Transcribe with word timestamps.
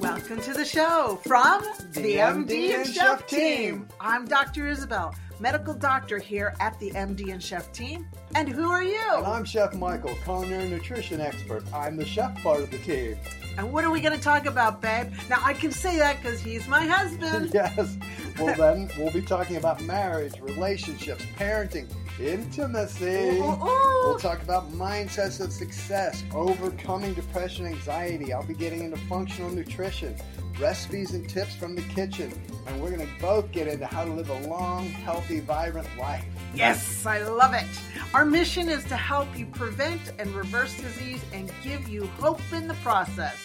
Welcome 0.00 0.40
to 0.40 0.54
the 0.54 0.64
show 0.64 1.20
from 1.26 1.62
the, 1.92 2.16
MD, 2.16 2.74
and 2.74 2.86
Chef 2.86 3.26
team. 3.26 3.86
I'm 4.00 4.24
Dr. 4.24 4.66
Isabel, 4.66 5.14
medical 5.40 5.72
doctor 5.72 6.18
here 6.18 6.54
at 6.60 6.78
the 6.78 6.90
MD 6.90 7.32
and 7.32 7.42
Chef 7.42 7.72
team. 7.72 8.06
And 8.34 8.48
who 8.48 8.70
are 8.70 8.82
you? 8.82 9.00
And 9.16 9.26
I'm 9.26 9.44
Chef 9.44 9.74
Michael, 9.74 10.14
culinary 10.22 10.68
nutrition 10.68 11.20
expert. 11.20 11.64
I'm 11.72 11.96
the 11.96 12.04
chef 12.04 12.40
part 12.42 12.60
of 12.60 12.70
the 12.70 12.78
team. 12.78 13.16
And 13.56 13.72
what 13.72 13.84
are 13.84 13.90
we 13.90 14.00
going 14.00 14.16
to 14.16 14.22
talk 14.22 14.46
about, 14.46 14.80
babe? 14.80 15.12
Now, 15.28 15.38
I 15.42 15.54
can 15.54 15.72
say 15.72 15.98
that 15.98 16.22
because 16.22 16.40
he's 16.40 16.68
my 16.68 16.86
husband. 16.86 17.50
yes. 17.54 17.96
Well, 18.38 18.54
then 18.54 18.90
we'll 18.96 19.12
be 19.12 19.22
talking 19.22 19.56
about 19.56 19.82
marriage, 19.82 20.38
relationships, 20.40 21.24
parenting, 21.36 21.86
intimacy. 22.20 23.38
Ooh, 23.38 23.42
ooh, 23.42 23.64
ooh. 23.64 24.00
We'll 24.04 24.18
talk 24.18 24.42
about 24.42 24.70
mindsets 24.72 25.40
of 25.40 25.52
success, 25.52 26.22
overcoming 26.32 27.14
depression, 27.14 27.66
anxiety. 27.66 28.32
I'll 28.32 28.46
be 28.46 28.54
getting 28.54 28.84
into 28.84 28.98
functional 29.08 29.50
nutrition, 29.50 30.14
recipes 30.60 31.14
and 31.14 31.28
tips 31.28 31.54
from 31.54 31.74
the 31.74 31.82
kitchen, 31.82 32.32
and 32.66 32.80
we're 32.80 32.90
going 32.90 33.06
to 33.06 33.12
both 33.20 33.50
get 33.50 33.66
into 33.66 33.86
how 33.86 34.04
to 34.04 34.12
live 34.12 34.28
a 34.28 34.48
long, 34.48 34.88
healthy, 34.88 35.40
vibrant 35.40 35.88
life. 35.98 36.24
Yes, 36.54 37.06
I 37.06 37.22
love 37.22 37.54
it. 37.54 37.66
Our 38.12 38.24
mission 38.24 38.68
is 38.68 38.84
to 38.84 38.96
help 38.96 39.28
you 39.38 39.46
prevent 39.46 40.00
and 40.18 40.30
reverse 40.34 40.76
disease 40.76 41.22
and 41.32 41.50
give 41.62 41.88
you 41.88 42.06
hope 42.18 42.40
in 42.52 42.68
the 42.68 42.74
process. 42.74 43.36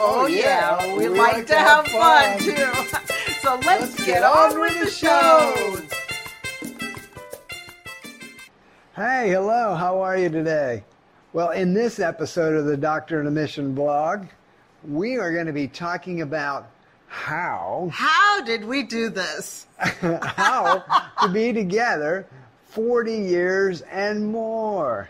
Oh, 0.00 0.22
Oh, 0.22 0.26
yeah, 0.26 0.82
yeah, 0.84 0.96
we, 0.96 1.08
we 1.08 1.18
like, 1.18 1.46
to 1.46 1.54
have, 1.56 1.86
fun, 1.88 2.38
too. 2.38 2.54
so 3.40 3.58
let's, 3.64 4.04
get, 4.04 4.22
on 4.22 4.60
with 4.60 4.78
the 4.80 4.90
show. 4.90 5.78
Hey, 8.94 9.30
hello, 9.30 9.74
how 9.74 10.00
are 10.00 10.16
you 10.16 10.28
today? 10.28 10.84
Well, 11.32 11.50
in 11.50 11.74
this 11.74 11.98
episode 11.98 12.54
of 12.54 12.64
the 12.64 12.76
Doctor 12.76 13.20
on 13.20 13.26
a 13.26 13.30
Mission 13.30 13.74
blog, 13.74 14.26
we 14.88 15.18
are 15.18 15.32
going 15.32 15.46
to 15.46 15.52
be 15.52 15.68
talking 15.68 16.20
about 16.20 16.68
how 17.08 17.88
How 17.92 18.42
did 18.42 18.64
we 18.64 18.82
do 18.82 19.08
this? 19.10 19.66
how 19.78 20.84
to 21.22 21.28
be 21.28 21.52
together 21.52 22.26
40 22.70 23.12
years 23.12 23.82
and 23.82 24.26
more. 24.26 25.08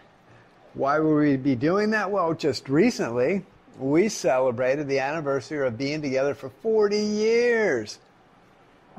Why 0.75 0.99
would 0.99 1.17
we 1.17 1.37
be 1.37 1.55
doing 1.55 1.91
that? 1.91 2.11
Well, 2.11 2.35
just 2.35 2.69
recently 2.69 3.45
we 3.79 4.09
celebrated 4.09 4.89
the 4.89 5.01
anniversary 5.01 5.67
of 5.67 5.77
being 5.77 6.03
together 6.03 6.35
for 6.35 6.51
40 6.63 6.99
years. 6.99 7.99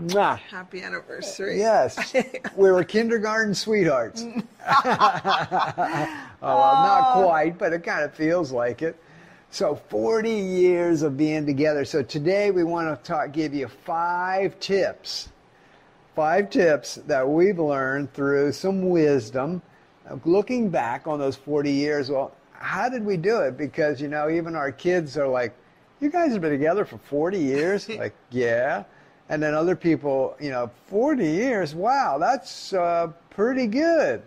Mwah. 0.01 0.37
Happy 0.37 0.83
anniversary. 0.83 1.57
Yes, 1.57 2.13
we 2.55 2.71
were 2.71 2.83
kindergarten 2.83 3.55
sweethearts. 3.55 4.23
oh, 4.23 4.43
well, 6.41 6.73
not 6.83 7.13
quite, 7.23 7.57
but 7.57 7.73
it 7.73 7.83
kind 7.83 8.03
of 8.03 8.13
feels 8.13 8.51
like 8.51 8.83
it. 8.83 8.95
So, 9.49 9.75
40 9.75 10.29
years 10.29 11.01
of 11.03 11.17
being 11.17 11.45
together. 11.45 11.85
So, 11.85 12.03
today 12.03 12.51
we 12.51 12.63
want 12.63 12.87
to 12.89 13.07
talk, 13.07 13.31
give 13.31 13.53
you 13.53 13.67
five 13.67 14.59
tips. 14.59 15.29
Five 16.15 16.49
tips 16.49 16.95
that 17.07 17.27
we've 17.27 17.57
learned 17.57 18.13
through 18.13 18.51
some 18.51 18.89
wisdom. 18.89 19.61
Looking 20.25 20.69
back 20.69 21.07
on 21.07 21.19
those 21.19 21.35
40 21.35 21.71
years, 21.71 22.09
well, 22.09 22.33
how 22.51 22.89
did 22.89 23.05
we 23.05 23.17
do 23.17 23.39
it? 23.41 23.57
Because, 23.57 24.01
you 24.01 24.07
know, 24.07 24.29
even 24.29 24.55
our 24.55 24.71
kids 24.71 25.17
are 25.17 25.27
like, 25.27 25.55
you 25.99 26.09
guys 26.09 26.33
have 26.33 26.41
been 26.41 26.51
together 26.51 26.85
for 26.85 26.97
40 26.97 27.39
years? 27.39 27.87
like, 27.89 28.15
yeah. 28.31 28.83
And 29.29 29.41
then 29.41 29.53
other 29.53 29.75
people, 29.75 30.35
you 30.39 30.49
know, 30.49 30.69
40 30.87 31.25
years, 31.25 31.75
wow, 31.75 32.17
that's 32.17 32.73
uh, 32.73 33.11
pretty 33.29 33.67
good. 33.67 34.23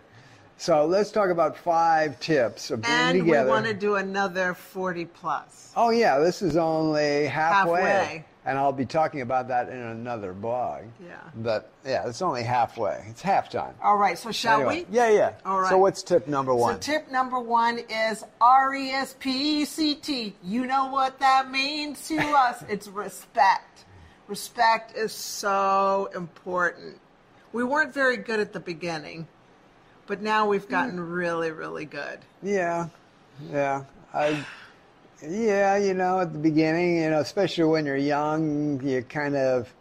So 0.61 0.85
let's 0.85 1.09
talk 1.09 1.31
about 1.31 1.57
five 1.57 2.19
tips 2.19 2.69
of 2.69 2.83
being 2.83 2.93
And 2.93 3.19
together. 3.21 3.45
we 3.45 3.49
want 3.49 3.65
to 3.65 3.73
do 3.73 3.95
another 3.95 4.53
40 4.53 5.05
plus. 5.05 5.73
Oh 5.75 5.89
yeah, 5.89 6.19
this 6.19 6.43
is 6.43 6.55
only 6.55 7.25
halfway. 7.25 7.81
Halfway. 7.81 8.25
And 8.45 8.59
I'll 8.59 8.71
be 8.71 8.85
talking 8.85 9.21
about 9.21 9.47
that 9.47 9.69
in 9.69 9.79
another 9.79 10.33
blog. 10.33 10.83
Yeah. 11.03 11.15
But 11.35 11.71
yeah, 11.83 12.07
it's 12.07 12.21
only 12.21 12.43
halfway. 12.43 13.03
It's 13.09 13.23
halftime. 13.23 13.73
All 13.81 13.97
right, 13.97 14.15
so 14.19 14.31
shall 14.31 14.59
Anyway, 14.59 14.85
we? 14.87 14.95
Yeah, 14.95 15.09
yeah. 15.09 15.33
All 15.45 15.61
right. 15.61 15.69
So 15.71 15.79
what's 15.79 16.03
tip 16.03 16.27
number 16.27 16.53
one? 16.53 16.75
So 16.75 16.93
tip 16.93 17.11
number 17.11 17.39
one 17.39 17.79
is 17.79 18.23
R 18.39 18.75
E 18.75 18.91
S 18.91 19.15
P 19.19 19.61
E 19.61 19.65
C 19.65 19.95
T. 19.95 20.35
You 20.43 20.67
know 20.67 20.91
what 20.91 21.17
that 21.21 21.49
means 21.49 22.07
to 22.09 22.19
us? 22.19 22.63
It's 22.69 22.87
respect. 22.87 23.85
Respect 24.27 24.95
is 24.95 25.11
so 25.11 26.11
important. 26.13 26.99
We 27.51 27.63
weren't 27.63 27.95
very 27.95 28.17
good 28.17 28.39
at 28.39 28.53
the 28.53 28.59
beginning, 28.59 29.27
but 30.07 30.21
now 30.21 30.47
we've 30.47 30.67
gotten 30.67 30.99
really, 30.99 31.51
really 31.51 31.85
good. 31.85 32.19
Yeah, 32.43 32.87
yeah. 33.51 33.83
I, 34.13 34.45
yeah, 35.27 35.77
you 35.77 35.93
know, 35.93 36.19
at 36.19 36.33
the 36.33 36.39
beginning, 36.39 36.97
you 36.97 37.09
know, 37.09 37.19
especially 37.19 37.65
when 37.65 37.85
you're 37.85 37.95
young, 37.95 38.81
you 38.85 39.03
kind 39.03 39.35
of, 39.35 39.73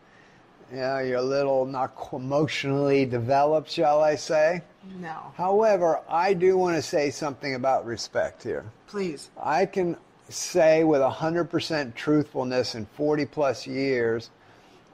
you 0.70 0.78
know, 0.78 0.98
you're 0.98 1.19
a 1.19 1.22
little 1.22 1.66
not 1.66 1.92
emotionally 2.12 3.04
developed, 3.06 3.70
shall 3.70 4.03
I 4.03 4.16
say. 4.16 4.62
No, 5.00 5.32
However, 5.36 6.00
I 6.08 6.32
do 6.34 6.56
want 6.56 6.76
to 6.76 6.82
say 6.82 7.10
something 7.10 7.54
about 7.54 7.84
respect 7.84 8.42
here. 8.42 8.64
please. 8.87 9.31
I 9.42 9.66
can 9.66 9.97
say 10.28 10.84
with 10.84 11.00
100% 11.00 11.94
truthfulness 11.94 12.75
in 12.75 12.87
40 12.87 13.26
plus 13.26 13.66
years, 13.66 14.31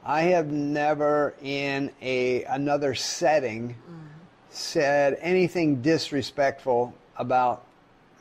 I 0.05 0.23
have 0.23 0.47
never 0.47 1.35
in 1.43 1.91
a 2.01 2.45
another 2.45 2.95
setting 2.95 3.71
mm. 3.71 4.06
Said 4.57 5.19
anything 5.21 5.83
disrespectful 5.83 6.95
about 7.19 7.65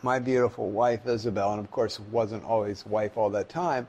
my 0.03 0.19
beautiful 0.19 0.69
wife 0.69 1.07
Isabel, 1.07 1.51
and 1.51 1.59
of 1.59 1.71
course 1.71 1.99
wasn't 2.11 2.43
always 2.43 2.85
wife 2.85 3.17
all 3.17 3.29
that 3.29 3.47
time. 3.47 3.87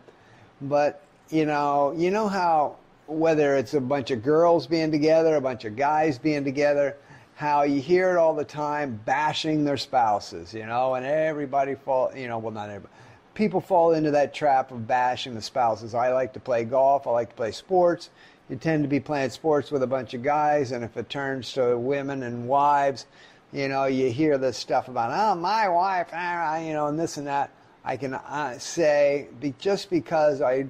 But 0.62 1.03
you 1.29 1.45
know, 1.45 1.93
you 1.97 2.11
know 2.11 2.29
how 2.29 2.77
whether 3.09 3.57
it's 3.57 3.75
a 3.75 3.81
bunch 3.81 4.11
of 4.11 4.23
girls 4.23 4.67
being 4.67 4.91
together, 4.91 5.37
a 5.37 5.41
bunch 5.41 5.65
of 5.65 5.77
guys 5.77 6.19
being 6.19 6.45
together, 6.45 6.97
how 7.34 7.62
you 7.62 7.81
hear 7.81 8.12
it 8.12 8.17
all 8.17 8.34
the 8.34 8.45
time 8.45 9.01
bashing 9.05 9.65
their 9.65 9.77
spouses, 9.77 10.55
you 10.55 10.67
know, 10.67 10.95
and 10.95 11.05
everybody 11.05 11.75
fall, 11.75 12.17
you 12.17 12.28
know, 12.28 12.39
well 12.39 12.53
not 12.53 12.69
everybody. 12.69 12.95
People 13.34 13.61
fall 13.61 13.93
into 13.93 14.13
that 14.13 14.33
trap 14.33 14.71
of 14.71 14.87
bashing 14.87 15.34
the 15.34 15.43
spouses. 15.43 15.95
I 15.95 16.13
like 16.13 16.33
to 16.34 16.41
play 16.41 16.65
golf, 16.65 17.07
I 17.07 17.11
like 17.11 17.31
to 17.31 17.34
play 17.34 17.51
sports. 17.51 18.11
You 18.49 18.57
tend 18.57 18.84
to 18.84 18.89
be 18.89 19.01
playing 19.01 19.31
sports 19.31 19.73
with 19.73 19.83
a 19.83 19.89
bunch 19.89 20.15
of 20.15 20.23
guys, 20.23 20.71
and 20.71 20.84
if 20.84 20.97
it 20.97 21.09
turns 21.09 21.53
to 21.55 21.77
women 21.77 22.23
and 22.23 22.47
wives, 22.47 23.07
you 23.53 23.69
know, 23.69 23.87
you 23.87 24.11
hear 24.11 24.39
this 24.39 24.57
stuff 24.57 24.89
about, 24.89 25.11
oh, 25.12 25.39
my 25.39 25.69
wife, 25.69 26.09
ah, 26.12 26.57
you 26.59 26.73
know, 26.73 26.87
and 26.87 26.99
this 26.99 27.17
and 27.17 27.27
that. 27.27 27.51
I 27.84 27.97
can 27.97 28.15
uh, 28.15 28.59
say, 28.59 29.29
be, 29.41 29.55
just 29.59 29.91
because 29.91 30.41
I, 30.41 30.67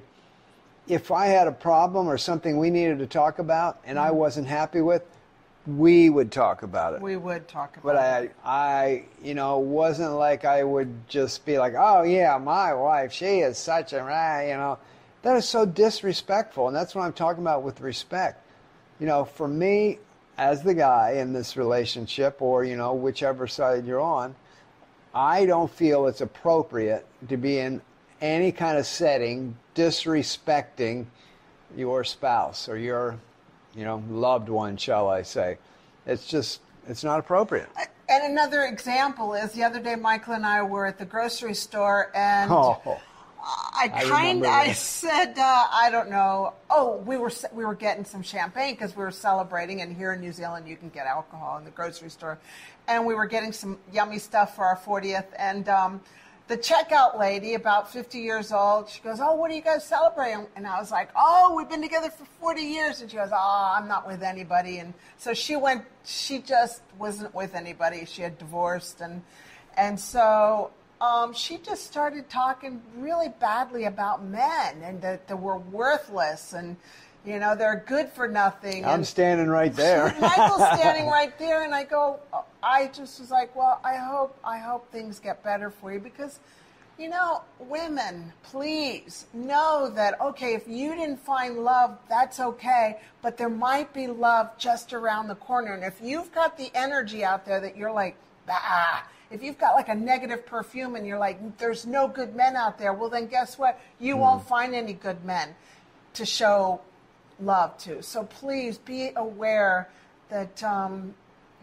if 0.86 1.10
I 1.10 1.26
had 1.26 1.48
a 1.48 1.52
problem 1.52 2.08
or 2.08 2.18
something 2.18 2.58
we 2.58 2.70
needed 2.70 2.98
to 3.00 3.06
talk 3.06 3.38
about 3.38 3.78
and 3.84 3.98
I 3.98 4.10
wasn't 4.10 4.46
happy 4.46 4.80
with, 4.80 5.02
we 5.66 6.10
would 6.10 6.30
talk 6.30 6.62
about 6.62 6.94
it. 6.94 7.02
We 7.02 7.16
would 7.16 7.48
talk 7.48 7.76
about 7.76 7.82
But 7.82 8.22
it. 8.24 8.32
But 8.42 8.48
I, 8.48 8.78
I, 8.84 9.04
you 9.22 9.34
know, 9.34 9.58
wasn't 9.58 10.12
like 10.12 10.44
I 10.44 10.62
would 10.62 11.08
just 11.08 11.44
be 11.44 11.58
like, 11.58 11.74
oh 11.76 12.02
yeah, 12.04 12.38
my 12.38 12.72
wife, 12.72 13.12
she 13.12 13.40
is 13.40 13.58
such 13.58 13.92
a, 13.92 13.96
you 13.96 14.56
know, 14.56 14.78
that 15.26 15.36
is 15.36 15.48
so 15.48 15.66
disrespectful, 15.66 16.68
and 16.68 16.76
that's 16.76 16.94
what 16.94 17.02
I'm 17.02 17.12
talking 17.12 17.42
about 17.42 17.64
with 17.64 17.80
respect. 17.80 18.40
You 19.00 19.06
know, 19.08 19.24
for 19.24 19.48
me, 19.48 19.98
as 20.38 20.62
the 20.62 20.72
guy 20.72 21.14
in 21.14 21.32
this 21.32 21.56
relationship, 21.56 22.40
or 22.40 22.62
you 22.62 22.76
know, 22.76 22.94
whichever 22.94 23.48
side 23.48 23.86
you're 23.86 24.00
on, 24.00 24.36
I 25.12 25.44
don't 25.44 25.68
feel 25.68 26.06
it's 26.06 26.20
appropriate 26.20 27.04
to 27.28 27.36
be 27.36 27.58
in 27.58 27.82
any 28.20 28.52
kind 28.52 28.78
of 28.78 28.86
setting 28.86 29.56
disrespecting 29.74 31.06
your 31.76 32.04
spouse 32.04 32.68
or 32.68 32.78
your, 32.78 33.18
you 33.74 33.82
know, 33.82 34.04
loved 34.08 34.48
one, 34.48 34.76
shall 34.76 35.08
I 35.08 35.22
say. 35.22 35.58
It's 36.06 36.28
just, 36.28 36.60
it's 36.86 37.02
not 37.02 37.18
appropriate. 37.18 37.68
And 38.08 38.30
another 38.32 38.62
example 38.62 39.34
is 39.34 39.50
the 39.50 39.64
other 39.64 39.80
day, 39.80 39.96
Michael 39.96 40.34
and 40.34 40.46
I 40.46 40.62
were 40.62 40.86
at 40.86 40.98
the 40.98 41.04
grocery 41.04 41.54
store, 41.54 42.12
and 42.14 42.52
Oh, 42.52 43.00
I 43.46 43.90
I 43.94 44.04
kind 44.04 44.46
I 44.46 44.72
said 44.72 45.38
uh, 45.38 45.66
I 45.72 45.88
don't 45.90 46.10
know. 46.10 46.54
Oh, 46.68 46.96
we 47.06 47.16
were 47.16 47.30
we 47.52 47.64
were 47.64 47.74
getting 47.74 48.04
some 48.04 48.22
champagne 48.22 48.74
because 48.74 48.96
we 48.96 49.04
were 49.04 49.12
celebrating, 49.12 49.82
and 49.82 49.96
here 49.96 50.12
in 50.12 50.20
New 50.20 50.32
Zealand 50.32 50.68
you 50.68 50.76
can 50.76 50.88
get 50.88 51.06
alcohol 51.06 51.58
in 51.58 51.64
the 51.64 51.70
grocery 51.70 52.10
store, 52.10 52.38
and 52.88 53.06
we 53.06 53.14
were 53.14 53.26
getting 53.26 53.52
some 53.52 53.78
yummy 53.92 54.18
stuff 54.18 54.56
for 54.56 54.64
our 54.64 54.76
40th, 54.76 55.26
and 55.38 55.68
um, 55.68 56.00
the 56.48 56.56
checkout 56.56 57.18
lady, 57.18 57.54
about 57.54 57.92
50 57.92 58.18
years 58.18 58.52
old, 58.52 58.88
she 58.88 59.00
goes, 59.00 59.18
"Oh, 59.20 59.34
what 59.34 59.50
are 59.50 59.54
you 59.54 59.62
guys 59.62 59.84
celebrating?" 59.84 60.46
And 60.56 60.66
I 60.66 60.80
was 60.80 60.90
like, 60.90 61.10
"Oh, 61.14 61.54
we've 61.56 61.68
been 61.68 61.82
together 61.82 62.10
for 62.10 62.24
40 62.40 62.62
years," 62.62 63.00
and 63.00 63.10
she 63.10 63.16
goes, 63.16 63.30
"Oh, 63.32 63.74
I'm 63.76 63.86
not 63.86 64.08
with 64.08 64.22
anybody," 64.22 64.78
and 64.78 64.92
so 65.18 65.34
she 65.34 65.54
went. 65.54 65.84
She 66.04 66.40
just 66.40 66.82
wasn't 66.98 67.34
with 67.34 67.54
anybody. 67.54 68.04
She 68.06 68.22
had 68.22 68.38
divorced, 68.38 69.00
and 69.00 69.22
and 69.76 70.00
so 70.00 70.70
um, 71.00 71.32
she 71.34 71.58
just 71.58 71.86
started 71.86 72.28
talking 72.30 72.80
really 72.96 73.28
badly 73.28 73.84
about 73.84 74.24
men 74.24 74.82
and 74.82 75.00
that 75.02 75.28
they 75.28 75.34
were 75.34 75.58
worthless 75.58 76.52
and 76.54 76.76
you 77.24 77.38
know 77.40 77.54
they're 77.56 77.84
good 77.86 78.08
for 78.10 78.28
nothing. 78.28 78.84
I'm 78.84 78.96
and 79.00 79.06
standing 79.06 79.48
right 79.48 79.74
there. 79.84 80.14
Michael's 80.20 80.62
standing 80.78 81.06
right 81.18 81.36
there, 81.38 81.64
and 81.64 81.74
I 81.74 81.84
go. 81.84 82.20
I 82.62 82.86
just 82.88 83.20
was 83.20 83.30
like, 83.30 83.54
well, 83.56 83.80
I 83.84 83.96
hope 83.96 84.38
I 84.44 84.58
hope 84.58 84.90
things 84.92 85.18
get 85.18 85.42
better 85.44 85.70
for 85.70 85.92
you 85.92 86.00
because 86.00 86.38
You 86.98 87.10
know, 87.10 87.42
women, 87.58 88.32
please 88.42 89.26
know 89.34 89.90
that, 89.94 90.18
okay, 90.20 90.54
if 90.54 90.66
you 90.66 90.94
didn't 90.94 91.18
find 91.20 91.58
love, 91.62 91.98
that's 92.08 92.40
okay, 92.40 93.00
but 93.20 93.36
there 93.36 93.50
might 93.50 93.92
be 93.92 94.06
love 94.06 94.56
just 94.56 94.94
around 94.94 95.28
the 95.28 95.34
corner. 95.34 95.74
And 95.74 95.84
if 95.84 96.00
you've 96.02 96.32
got 96.32 96.56
the 96.56 96.70
energy 96.74 97.22
out 97.22 97.44
there 97.44 97.60
that 97.60 97.76
you're 97.76 97.92
like, 97.92 98.16
bah, 98.46 99.02
if 99.30 99.42
you've 99.42 99.58
got 99.58 99.74
like 99.74 99.88
a 99.88 99.94
negative 99.94 100.46
perfume 100.46 100.94
and 100.96 101.06
you're 101.06 101.18
like, 101.18 101.58
there's 101.58 101.86
no 101.86 102.08
good 102.08 102.34
men 102.36 102.56
out 102.56 102.78
there, 102.78 102.92
well, 102.92 103.10
then 103.10 103.26
guess 103.26 103.58
what? 103.58 103.80
You 103.98 104.16
mm. 104.16 104.20
won't 104.20 104.46
find 104.46 104.74
any 104.74 104.92
good 104.92 105.24
men 105.24 105.54
to 106.14 106.24
show 106.24 106.80
love 107.40 107.76
to. 107.78 108.02
So 108.02 108.24
please 108.24 108.78
be 108.78 109.10
aware 109.16 109.88
that 110.28 110.62
um, 110.62 111.14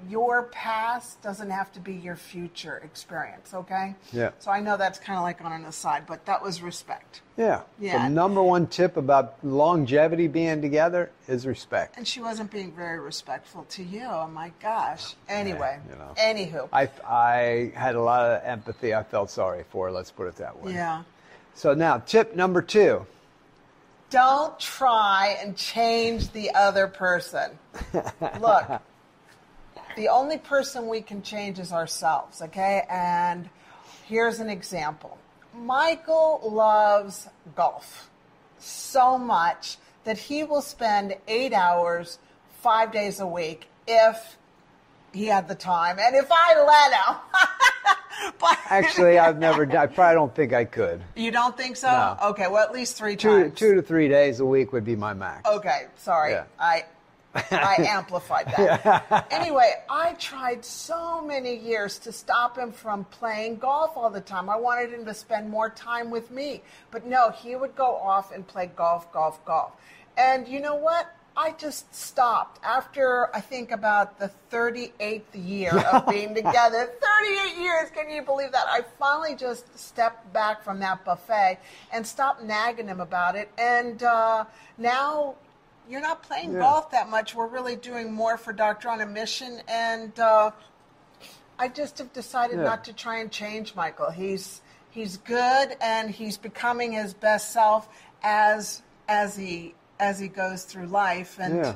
your 0.10 0.44
past 0.44 1.22
doesn't 1.22 1.50
have 1.50 1.72
to 1.74 1.80
be 1.80 1.94
your 1.94 2.16
future 2.16 2.78
experience, 2.84 3.54
okay? 3.54 3.96
Yeah. 4.12 4.32
So 4.40 4.52
I 4.52 4.60
know 4.60 4.78
that's 4.78 5.00
kind 5.00 5.18
of 5.18 5.24
like 5.24 5.42
on 5.44 5.52
an 5.52 5.66
aside, 5.66 6.04
but 6.08 6.26
that 6.26 6.42
was 6.42 6.62
respect. 6.62 7.22
Yeah. 7.38 7.62
Yeah. 7.80 8.04
The 8.04 8.10
number 8.10 8.42
one 8.42 8.68
tip 8.68 8.98
about 8.98 9.36
longevity 9.44 10.28
being 10.28 10.62
together 10.62 11.12
is 11.28 11.46
respect. 11.48 11.98
And 11.98 12.08
she 12.08 12.22
wasn't 12.22 12.52
being 12.52 12.72
very 12.72 13.00
respectful 13.00 13.66
to 13.72 13.84
you. 13.84 14.04
Oh 14.06 14.28
my 14.28 14.52
gosh. 14.62 15.16
Anyway, 15.30 15.80
Yeah, 15.88 15.94
you 15.94 16.00
know. 16.00 16.14
anywho. 16.18 16.70
I, 16.72 16.90
I 17.08 17.72
had 17.76 17.96
a 17.96 18.02
lot 18.02 18.26
of 18.26 18.42
empathy. 18.44 18.94
I 18.94 19.04
felt 19.04 19.30
sorry 19.30 19.64
for. 19.70 19.92
Let's 19.92 20.12
put 20.12 20.28
it 20.28 20.36
that 20.38 20.62
way. 20.62 20.74
yeah. 20.74 21.04
So 21.56 21.74
now, 21.74 21.98
tip 22.00 22.36
number 22.36 22.62
two. 22.62 23.06
Don't 24.10 24.60
try 24.60 25.38
and 25.42 25.58
change 25.58 26.32
the 26.34 26.52
other 26.54 26.88
person. 26.88 27.52
Look, 28.40 28.82
the 29.96 30.10
only 30.10 30.38
person 30.38 30.88
we 30.88 31.02
can 31.02 31.22
change 31.22 31.60
is 31.60 31.72
ourselves, 31.72 32.42
okay? 32.42 32.84
And 32.90 33.50
here's 34.08 34.40
an 34.40 34.50
example 34.50 35.18
Michael 35.56 36.42
loves 36.44 37.28
golf 37.56 38.10
so 38.60 39.18
much 39.18 39.78
that 40.04 40.18
he 40.18 40.44
will 40.44 40.62
spend 40.62 41.16
eight 41.28 41.54
hours, 41.54 42.20
five 42.62 42.92
days 42.92 43.20
a 43.20 43.28
week 43.28 43.68
if 43.88 44.38
he 45.14 45.26
had 45.28 45.48
the 45.48 45.56
time 45.56 45.98
and 46.00 46.16
if 46.16 46.28
I 46.32 46.64
let 46.66 46.94
him. 46.94 48.34
but 48.40 48.58
Actually, 48.70 49.20
I've 49.20 49.38
never 49.38 49.66
done. 49.66 49.78
I 49.78 49.86
probably 49.86 50.16
don't 50.16 50.36
think 50.36 50.54
I 50.54 50.66
could. 50.66 51.02
You 51.16 51.32
don't 51.32 51.56
think 51.56 51.76
so? 51.76 51.90
No. 51.90 52.30
Okay, 52.30 52.48
well, 52.48 52.64
at 52.64 52.74
least 52.74 52.98
three 52.98 53.16
Two, 53.16 53.44
times. 53.44 53.60
two 53.60 53.76
to 53.76 53.82
three 53.82 54.08
days 54.08 54.40
a 54.40 54.46
week 54.46 54.74
would 54.74 54.86
be 54.86 54.96
my 54.96 55.14
max. 55.14 55.48
Okay, 55.48 55.88
sorry. 55.98 56.32
Yeah. 56.32 56.46
I 56.60 56.86
I 57.52 57.86
amplified 57.88 58.54
that. 58.56 59.28
Anyway, 59.32 59.74
I 59.90 60.14
tried 60.14 60.64
so 60.64 61.22
many 61.22 61.56
years 61.56 61.98
to 62.00 62.12
stop 62.12 62.58
him 62.58 62.72
from 62.72 63.06
playing 63.06 63.58
golf 63.58 63.98
all 63.98 64.10
the 64.10 64.22
time. 64.22 64.50
I 64.50 64.56
wanted 64.58 64.94
him 64.94 65.06
to 65.06 65.14
spend 65.14 65.50
more 65.50 65.70
time 65.70 66.12
with 66.12 66.30
me. 66.30 66.62
But 66.92 67.06
no, 67.06 67.32
he 67.32 67.56
would 67.56 67.76
go 67.76 67.96
off 67.96 68.32
and 68.32 68.46
play 68.46 68.68
golf, 68.76 69.12
golf, 69.12 69.44
golf. 69.46 69.72
And 70.18 70.48
you 70.48 70.60
know 70.60 70.76
what? 70.76 71.14
I 71.36 71.52
just 71.54 71.94
stopped 71.96 72.64
after 72.64 73.36
I 73.36 73.42
think 73.42 73.72
about 73.72 74.20
the 74.20 74.30
38th 74.52 75.22
year 75.34 75.76
of 75.76 76.08
being 76.10 76.36
together. 76.36 76.92
38 77.24 77.58
years, 77.60 77.90
can 77.90 78.12
you 78.12 78.22
believe 78.22 78.52
that? 78.52 78.66
I 78.68 78.82
finally 79.00 79.36
just 79.36 79.78
stepped 79.78 80.32
back 80.32 80.64
from 80.64 80.80
that 80.82 81.04
buffet 81.04 81.58
and 81.92 82.06
stopped 82.06 82.44
nagging 82.44 82.88
him 82.88 83.00
about 83.00 83.36
it. 83.36 83.50
And 83.58 84.04
uh, 84.04 84.46
now 84.78 85.36
you're 85.90 86.02
not 86.02 86.24
playing 86.24 86.54
Yeah. 86.54 86.60
golf 86.60 86.92
that 86.92 87.10
much. 87.10 87.36
We're 87.36 87.48
really 87.48 87.76
doing 87.76 88.12
more 88.12 88.38
for 88.38 88.54
Doctor 88.54 88.90
on 88.90 89.02
a 89.02 89.06
Mission, 89.06 89.62
and 89.68 90.18
uh, 90.20 90.52
I 91.60 91.68
just 91.68 91.98
have 91.98 92.12
decided 92.14 92.58
Yeah. 92.58 92.64
not 92.64 92.84
to 92.86 92.94
try 92.94 93.18
and 93.18 93.32
change 93.32 93.76
Michael. 93.76 94.10
He's 94.12 94.62
he's 94.90 95.18
good, 95.18 95.76
and 95.82 96.10
he's 96.12 96.38
becoming 96.38 96.92
his 96.92 97.14
best 97.14 97.52
self 97.52 97.90
as 98.24 98.82
as 99.08 99.36
he 99.36 99.76
as 100.00 100.20
he 100.20 100.28
goes 100.28 100.64
through 100.64 100.88
life. 100.88 101.38
And 101.40 101.58
Yeah. 101.58 101.76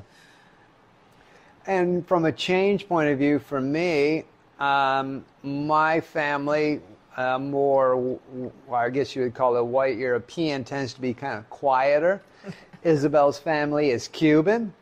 And 1.65 2.07
from 2.07 2.23
a 2.25 2.31
change 2.31 2.87
point 2.87 3.09
of 3.09 3.17
view, 3.19 3.39
for 3.39 3.59
me, 3.59 4.23
um, 4.57 5.25
my 5.43 5.99
family, 5.99 6.79
uh, 7.17 7.37
more, 7.37 7.97
well, 7.97 8.51
I 8.71 8.89
guess 8.89 9.15
you 9.17 9.23
would 9.23 9.33
call 9.33 9.57
it 9.57 9.65
white 9.65 9.97
European, 9.97 10.63
tends 10.63 10.93
to 10.93 11.01
be 11.01 11.13
kind 11.13 11.37
of 11.37 11.49
quieter. 11.49 12.21
Isabel's 12.83 13.39
family 13.39 13.91
is 13.91 14.07
Cuban. 14.07 14.73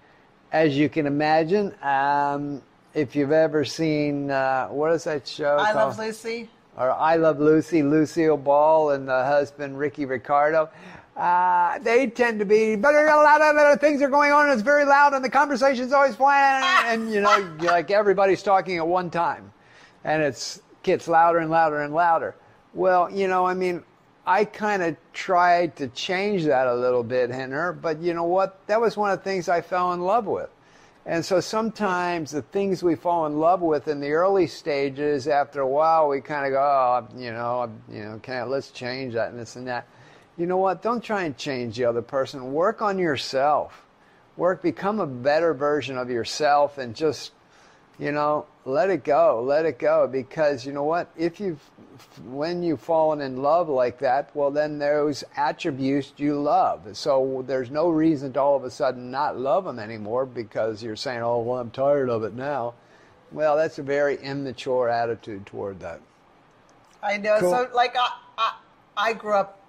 As 0.52 0.78
you 0.78 0.90
can 0.90 1.06
imagine, 1.06 1.74
um, 1.82 2.62
if 2.94 3.16
you've 3.16 3.32
ever 3.32 3.66
seen, 3.66 4.32
uh, 4.32 4.68
what 4.68 4.92
is 4.94 5.04
that 5.04 5.28
show 5.28 5.58
I 5.60 5.74
called? 5.74 5.98
love 5.98 6.00
Lucy. 6.00 6.50
or 6.78 6.92
I 6.92 7.16
Love 7.16 7.40
Lucy, 7.40 7.84
Lucille 7.84 8.38
Ball, 8.38 8.92
and 8.92 9.08
the 9.08 9.24
husband 9.26 9.78
Ricky 9.78 10.06
Ricardo. 10.06 10.70
Uh, 11.16 11.80
they 11.80 12.08
tend 12.08 12.40
to 12.40 12.46
be, 12.46 12.76
but 12.76 12.94
a 12.94 13.06
lot 13.06 13.42
of 13.42 13.56
other 13.56 13.78
things 13.78 14.02
are 14.02 14.10
going 14.10 14.32
on, 14.32 14.46
and 14.46 14.54
it's 14.54 14.62
very 14.62 14.84
loud, 14.86 15.14
and 15.14 15.24
the 15.24 15.30
conversation's 15.30 15.94
always 15.94 16.16
flying, 16.16 16.64
and 16.86 17.12
you 17.12 17.22
know, 17.22 17.58
like 17.62 17.90
everybody's 17.92 18.44
talking 18.44 18.78
at 18.78 18.88
one 18.88 19.10
time, 19.10 19.52
and 20.04 20.22
it's 20.22 20.62
gets 20.84 21.08
louder 21.08 21.40
and 21.40 21.50
louder 21.50 21.82
and 21.82 21.94
louder. 21.94 22.36
Well, 22.74 23.10
you 23.10 23.28
know, 23.30 23.46
I 23.46 23.54
mean, 23.54 23.84
I 24.28 24.46
kind 24.46 24.82
of 24.82 24.98
tried 25.14 25.76
to 25.78 25.88
change 25.90 26.46
that 26.46 26.68
a 26.68 26.74
little 26.74 27.04
bit 27.04 27.30
in 27.30 27.52
her, 27.52 27.74
but 27.74 28.02
you 28.02 28.14
know 28.14 28.24
what? 28.24 28.66
That 28.68 28.82
was 28.82 28.98
one 28.98 29.12
of 29.12 29.20
the 29.20 29.24
things 29.24 29.48
I 29.48 29.62
fell 29.62 29.94
in 29.94 30.02
love 30.02 30.26
with. 30.26 30.50
And 31.06 31.24
so 31.24 31.40
sometimes 31.40 32.32
the 32.32 32.42
things 32.42 32.82
we 32.82 32.96
fall 32.96 33.28
in 33.28 33.40
love 33.40 33.62
with 33.62 33.88
in 33.88 34.00
the 34.00 34.12
early 34.12 34.48
stages, 34.48 35.28
after 35.28 35.62
a 35.62 35.68
while, 35.68 36.10
we 36.10 36.20
kind 36.20 36.48
of 36.48 36.52
go, 36.52 36.60
oh, 36.60 37.08
you 37.16 37.32
know, 37.32 37.72
you 37.92 38.04
know, 38.04 38.20
can 38.24 38.50
let's 38.50 38.72
change 38.72 39.14
that 39.14 39.30
and 39.30 39.40
this 39.40 39.56
and 39.56 39.68
that. 39.68 39.88
You 40.38 40.48
know 40.48 40.58
what? 40.58 40.82
Don't 40.82 41.04
try 41.04 41.24
and 41.24 41.38
change 41.38 41.78
the 41.78 41.86
other 41.86 42.02
person. 42.02 42.52
Work 42.52 42.82
on 42.82 42.98
yourself. 42.98 43.86
Work, 44.36 44.64
become 44.64 45.00
a 45.00 45.06
better 45.06 45.54
version 45.54 45.98
of 45.98 46.10
yourself, 46.10 46.78
and 46.78 46.96
just, 46.96 47.32
you 48.00 48.12
know, 48.12 48.48
let 48.66 48.90
it 48.90 49.04
go. 49.04 49.42
Let 49.46 49.66
it 49.66 49.80
go. 49.80 50.08
Because 50.08 50.66
you 50.66 50.74
know 50.74 50.84
what? 50.84 51.10
If 51.16 51.40
you've, 51.40 51.62
when 52.26 52.64
you've 52.64 52.82
fallen 52.82 53.22
in 53.22 53.38
love 53.38 53.70
like 53.70 54.00
that, 54.00 54.36
well, 54.36 54.52
then 54.52 54.80
those 54.80 55.24
attributes 55.38 56.14
you 56.18 56.40
love. 56.40 56.98
So 56.98 57.44
there's 57.48 57.72
no 57.72 57.90
reason 57.90 58.34
to 58.34 58.42
all 58.42 58.56
of 58.56 58.64
a 58.64 58.72
sudden 58.72 59.12
not 59.12 59.38
love 59.38 59.66
them 59.66 59.80
anymore 59.80 60.26
because 60.26 60.84
you're 60.84 60.96
saying, 60.96 61.22
oh, 61.22 61.40
well, 61.40 61.60
I'm 61.60 61.72
tired 61.72 62.10
of 62.10 62.24
it 62.24 62.34
now. 62.34 62.74
Well, 63.32 63.56
that's 63.56 63.80
a 63.80 63.84
very 63.84 64.18
immature 64.18 64.90
attitude 64.90 65.46
toward 65.46 65.80
that. 65.82 66.02
I 67.02 67.18
know. 67.18 67.38
Cool. 67.40 67.52
So, 67.52 67.70
like, 67.74 67.96
I, 67.96 68.10
I, 68.38 68.54
I 68.98 69.14
grew 69.14 69.34
up 69.34 69.65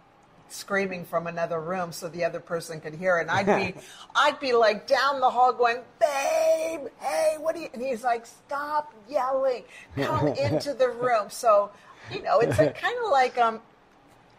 screaming 0.53 1.05
from 1.05 1.27
another 1.27 1.61
room 1.61 1.93
so 1.93 2.09
the 2.09 2.25
other 2.25 2.41
person 2.41 2.81
could 2.81 2.95
hear, 2.95 3.19
it. 3.19 3.23
and 3.23 3.31
I'd 3.31 3.75
be, 3.75 3.81
I'd 4.15 4.38
be 4.41 4.53
like 4.53 4.87
down 4.87 5.21
the 5.21 5.31
hall 5.31 5.53
going, 5.53 5.79
"Babe, 6.00 6.88
hey, 7.00 7.37
what 7.38 7.57
are 7.57 7.59
you?" 7.59 7.69
And 7.73 7.83
he's 7.83 8.05
like, 8.05 8.26
"Stop 8.26 8.93
yelling, 9.09 9.65
come 9.97 10.29
into 10.49 10.75
the 10.75 10.88
room." 10.91 11.31
So, 11.31 11.71
you 12.12 12.23
know, 12.23 12.41
it's 12.41 12.59
like, 12.59 12.79
kind 12.81 12.97
of 13.05 13.11
like 13.11 13.37
um, 13.38 13.61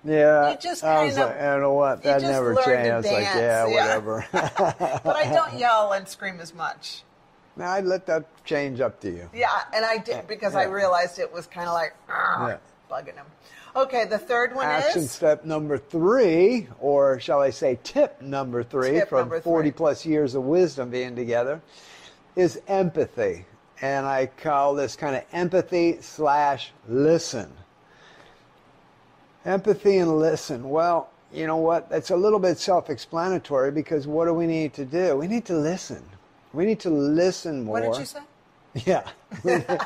Yeah. 0.03 0.51
You 0.51 0.57
just 0.57 0.83
I 0.83 1.05
was 1.05 1.15
kind 1.15 1.29
of- 1.31 1.35
like, 1.35 1.55
you 1.55 1.61
know 1.61 1.73
what? 1.73 2.03
That 2.03 2.21
never 2.21 2.55
changed. 2.55 2.69
I 2.91 2.97
was 2.97 3.05
like, 3.05 3.13
yeah, 3.23 3.67
yeah. 3.67 3.97
whatever. 3.97 4.25
but 4.31 5.15
I 5.15 5.31
don't 5.33 5.57
yell 5.59 5.91
and 5.93 6.07
scream 6.07 6.39
as 6.39 6.53
much. 6.53 7.03
now, 7.55 7.71
I'd 7.71 7.85
let 7.85 8.05
that 8.05 8.23
change 8.45 8.79
up 8.79 8.99
to 9.01 9.09
you. 9.09 9.29
Yeah, 9.33 9.49
and 9.73 9.83
I 9.83 9.97
did 9.97 10.27
because 10.27 10.55
I 10.55 10.63
realized 10.65 11.19
it 11.19 11.33
was 11.33 11.47
kind 11.47 11.67
of 11.67 11.73
like 11.73 11.93
Yeah. 12.07 12.57
bugging 12.89 13.15
him. 13.15 13.25
Okay, 13.75 14.05
the 14.05 14.17
third 14.17 14.55
one 14.55 14.65
Action 14.65 15.03
is 15.03 15.11
step 15.11 15.45
number 15.45 15.77
three, 15.77 16.67
or 16.79 17.19
shall 17.19 17.41
I 17.41 17.51
say 17.51 17.77
tip 17.83 18.21
number 18.21 18.63
three, 18.63 18.91
Tip 18.91 19.09
from 19.09 19.19
number 19.19 19.41
40 19.41 19.69
three. 19.69 19.71
plus 19.71 20.05
years 20.05 20.33
of 20.35 20.43
wisdom 20.43 20.89
being 20.89 21.15
together, 21.15 21.61
is 22.35 22.59
empathy. 22.67 23.45
And 23.81 24.07
I 24.07 24.25
call 24.25 24.73
this 24.73 24.95
kind 24.95 25.15
of 25.15 25.23
empathy 25.31 25.97
slash 26.01 26.71
listen. 26.87 27.51
Empathy 29.45 29.97
and 29.97 30.17
listen. 30.17 30.67
Well, 30.69 31.09
you 31.31 31.45
know 31.45 31.57
what? 31.57 31.89
That's 31.89 32.09
a 32.09 32.15
little 32.15 32.39
bit 32.39 32.57
self 32.57 32.89
explanatory 32.89 33.71
because 33.71 34.07
what 34.07 34.25
do 34.25 34.33
we 34.33 34.47
need 34.47 34.73
to 34.73 34.85
do? 34.85 35.15
We 35.15 35.27
need 35.27 35.45
to 35.45 35.53
listen. 35.55 36.03
We 36.53 36.65
need 36.65 36.79
to 36.81 36.89
listen 36.89 37.63
more. 37.63 37.81
what 37.81 37.93
did 37.93 37.99
you 37.99 38.05
say? 38.05 38.19
Yeah. 38.85 39.09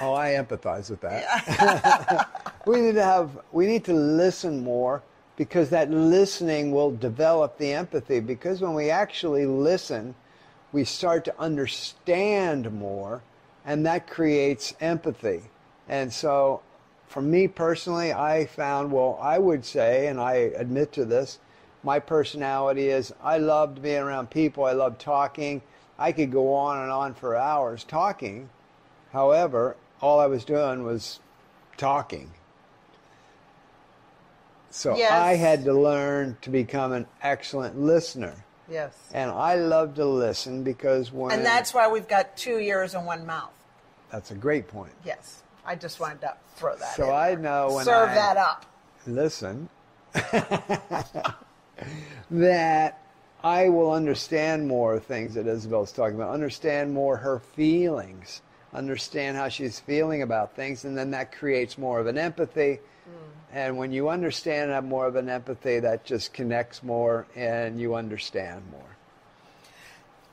oh, 0.00 0.14
I 0.14 0.30
empathize 0.30 0.90
with 0.90 1.00
that. 1.00 2.28
we 2.66 2.80
need 2.80 2.94
to 2.94 3.04
have 3.04 3.38
we 3.52 3.66
need 3.66 3.84
to 3.84 3.94
listen 3.94 4.62
more 4.62 5.02
because 5.36 5.70
that 5.70 5.90
listening 5.90 6.70
will 6.70 6.92
develop 6.92 7.58
the 7.58 7.72
empathy 7.72 8.20
because 8.20 8.60
when 8.60 8.74
we 8.74 8.90
actually 8.90 9.46
listen, 9.46 10.14
we 10.72 10.84
start 10.84 11.24
to 11.24 11.40
understand 11.40 12.72
more 12.72 13.22
and 13.64 13.84
that 13.86 14.06
creates 14.06 14.74
empathy. 14.80 15.42
And 15.88 16.12
so 16.12 16.62
for 17.06 17.22
me 17.22 17.48
personally, 17.48 18.12
I 18.12 18.46
found 18.46 18.92
well, 18.92 19.18
I 19.20 19.38
would 19.38 19.64
say 19.64 20.06
and 20.08 20.20
I 20.20 20.34
admit 20.34 20.92
to 20.92 21.04
this, 21.04 21.38
my 21.82 21.98
personality 21.98 22.88
is 22.88 23.12
I 23.22 23.38
loved 23.38 23.82
being 23.82 24.02
around 24.02 24.30
people, 24.30 24.64
I 24.64 24.72
love 24.72 24.98
talking. 24.98 25.62
I 25.98 26.10
could 26.10 26.32
go 26.32 26.52
on 26.54 26.80
and 26.80 26.90
on 26.90 27.14
for 27.14 27.36
hours 27.36 27.84
talking. 27.84 28.48
However, 29.12 29.76
all 30.04 30.20
I 30.20 30.26
was 30.26 30.44
doing 30.44 30.84
was 30.84 31.18
talking. 31.78 32.30
So 34.70 34.94
Yes. 34.96 35.10
I 35.12 35.34
had 35.36 35.64
to 35.64 35.72
learn 35.72 36.36
to 36.42 36.50
become 36.50 36.92
an 36.92 37.06
excellent 37.22 37.80
listener. 37.80 38.34
Yes. 38.68 38.92
And 39.14 39.30
I 39.30 39.54
love 39.54 39.94
to 39.94 40.04
listen 40.04 40.62
because 40.62 41.10
when 41.10 41.32
And 41.32 41.44
that's 41.46 41.72
why 41.72 41.88
we've 41.88 42.06
got 42.08 42.36
two 42.36 42.58
ears 42.58 42.94
and 42.94 43.06
one 43.06 43.24
mouth. 43.24 43.52
that's 44.10 44.30
a 44.30 44.34
great 44.34 44.68
point. 44.68 44.92
Yes. 45.04 45.42
I 45.64 45.74
just 45.74 45.98
wanted 46.00 46.20
to 46.20 46.34
throw 46.56 46.76
that 46.76 46.96
So 46.96 47.10
I 47.10 47.34
know 47.36 47.72
when 47.72 47.84
Serve 47.86 48.10
I- 48.10 48.14
that 48.14 48.36
up. 48.36 48.66
listen 49.06 49.70
that 52.30 53.00
I 53.42 53.68
will 53.70 53.92
understand 53.92 54.68
more 54.68 54.98
things 55.00 55.32
that 55.34 55.46
Isabel's 55.46 55.92
talking 55.92 56.16
about, 56.16 56.30
understand 56.32 56.92
more 56.92 57.16
her 57.16 57.38
feelings, 57.38 58.42
understand 58.74 59.36
how 59.36 59.48
she's 59.48 59.78
feeling 59.80 60.22
about 60.22 60.56
things, 60.56 60.84
and 60.84 60.96
then 60.96 61.10
that 61.12 61.32
creates 61.32 61.78
more 61.78 62.00
of 62.00 62.06
an 62.06 62.18
empathy. 62.18 62.80
Mm. 63.08 63.12
And 63.52 63.78
when 63.78 63.92
you 63.92 64.08
understand 64.08 64.70
have 64.70 64.84
more 64.84 65.06
of 65.06 65.16
an 65.16 65.28
empathy, 65.28 65.78
that 65.80 66.04
just 66.04 66.32
connects 66.32 66.82
more 66.82 67.26
and 67.36 67.80
you 67.80 67.94
understand 67.94 68.62
more. 68.70 68.96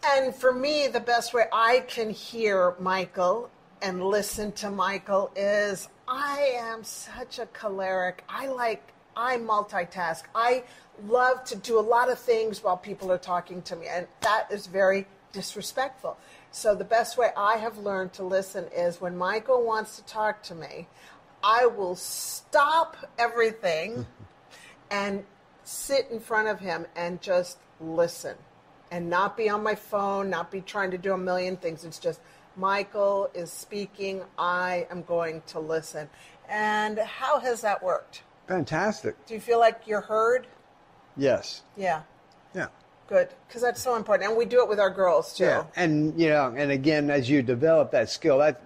And 0.04 0.34
for 0.34 0.52
me, 0.52 0.88
the 0.88 1.00
best 1.00 1.34
way 1.34 1.46
I 1.54 1.82
can 1.88 2.10
hear 2.10 2.74
Michael 2.80 3.52
and 3.84 4.04
listen 4.04 4.52
to 4.54 4.72
Michael 4.72 5.32
is 5.36 5.88
I 6.08 6.54
am 6.56 6.84
such 6.84 7.38
a 7.38 7.46
choleric. 7.48 8.24
I 8.28 8.48
like, 8.48 8.92
I 9.16 9.38
multitask. 9.38 10.24
I 10.34 10.64
love 11.08 11.44
to 11.46 11.56
do 11.56 11.80
a 11.80 11.82
lot 11.82 12.10
of 12.10 12.18
things 12.18 12.64
while 12.64 12.78
people 12.78 13.12
are 13.12 13.18
talking 13.18 13.62
to 13.64 13.76
me, 13.76 13.88
and 13.88 14.08
that 14.22 14.48
is 14.52 14.66
very 14.68 15.06
disrespectful. 15.32 16.18
So 16.52 16.76
the 16.76 16.84
best 16.84 17.18
way 17.18 17.30
I 17.36 17.58
have 17.58 17.78
learned 17.78 18.14
to 18.14 18.24
listen 18.24 18.66
is 18.76 19.00
when 19.00 19.18
Michael 19.18 19.66
wants 19.66 19.96
to 19.96 20.04
talk 20.04 20.44
to 20.44 20.56
me, 20.56 20.88
I 21.44 21.66
will 21.66 21.96
stop 21.96 22.98
everything 23.18 24.06
and 24.92 25.24
sit 25.64 26.08
in 26.12 26.20
front 26.20 26.50
of 26.50 26.60
him 26.60 26.86
and 26.96 27.22
just 27.22 27.58
listen 27.80 28.36
and 28.92 29.10
not 29.10 29.38
be 29.38 29.50
on 29.50 29.64
my 29.64 29.76
phone, 29.76 30.30
not 30.30 30.52
be 30.52 30.60
trying 30.60 30.92
to 30.92 30.98
do 30.98 31.14
a 31.14 31.18
million 31.18 31.56
things. 31.56 31.86
It's 31.86 32.00
just 32.00 32.20
Michael 32.58 33.30
is 33.34 33.50
speaking, 33.50 34.24
I 34.38 34.88
am 34.92 35.04
going 35.04 35.42
to 35.48 35.60
listen. 35.60 36.10
And 36.50 37.00
how 37.00 37.40
has 37.40 37.62
that 37.62 37.82
worked? 37.82 38.24
Fantastic. 38.48 39.26
Do 39.26 39.34
you 39.34 39.40
feel 39.40 39.60
like 39.60 39.88
you're 39.88 40.02
heard? 40.02 40.48
Yes. 41.16 41.62
Yeah, 41.78 42.02
Yeah. 42.54 42.68
Good. 43.12 43.30
Because 43.48 43.62
that's 43.62 43.82
so 43.82 43.96
important. 43.96 44.30
And 44.30 44.38
we 44.38 44.46
do 44.46 44.62
it 44.62 44.70
with 44.70 44.80
our 44.80 44.90
girls 44.90 45.36
too. 45.36 45.44
Yeah, 45.44 45.66
and 45.76 46.20
you 46.20 46.30
know, 46.30 46.54
and 46.56 46.72
again, 46.72 47.10
as 47.10 47.30
you 47.30 47.42
develop 47.42 47.92
that 47.92 48.10
skill, 48.10 48.40
that 48.40 48.62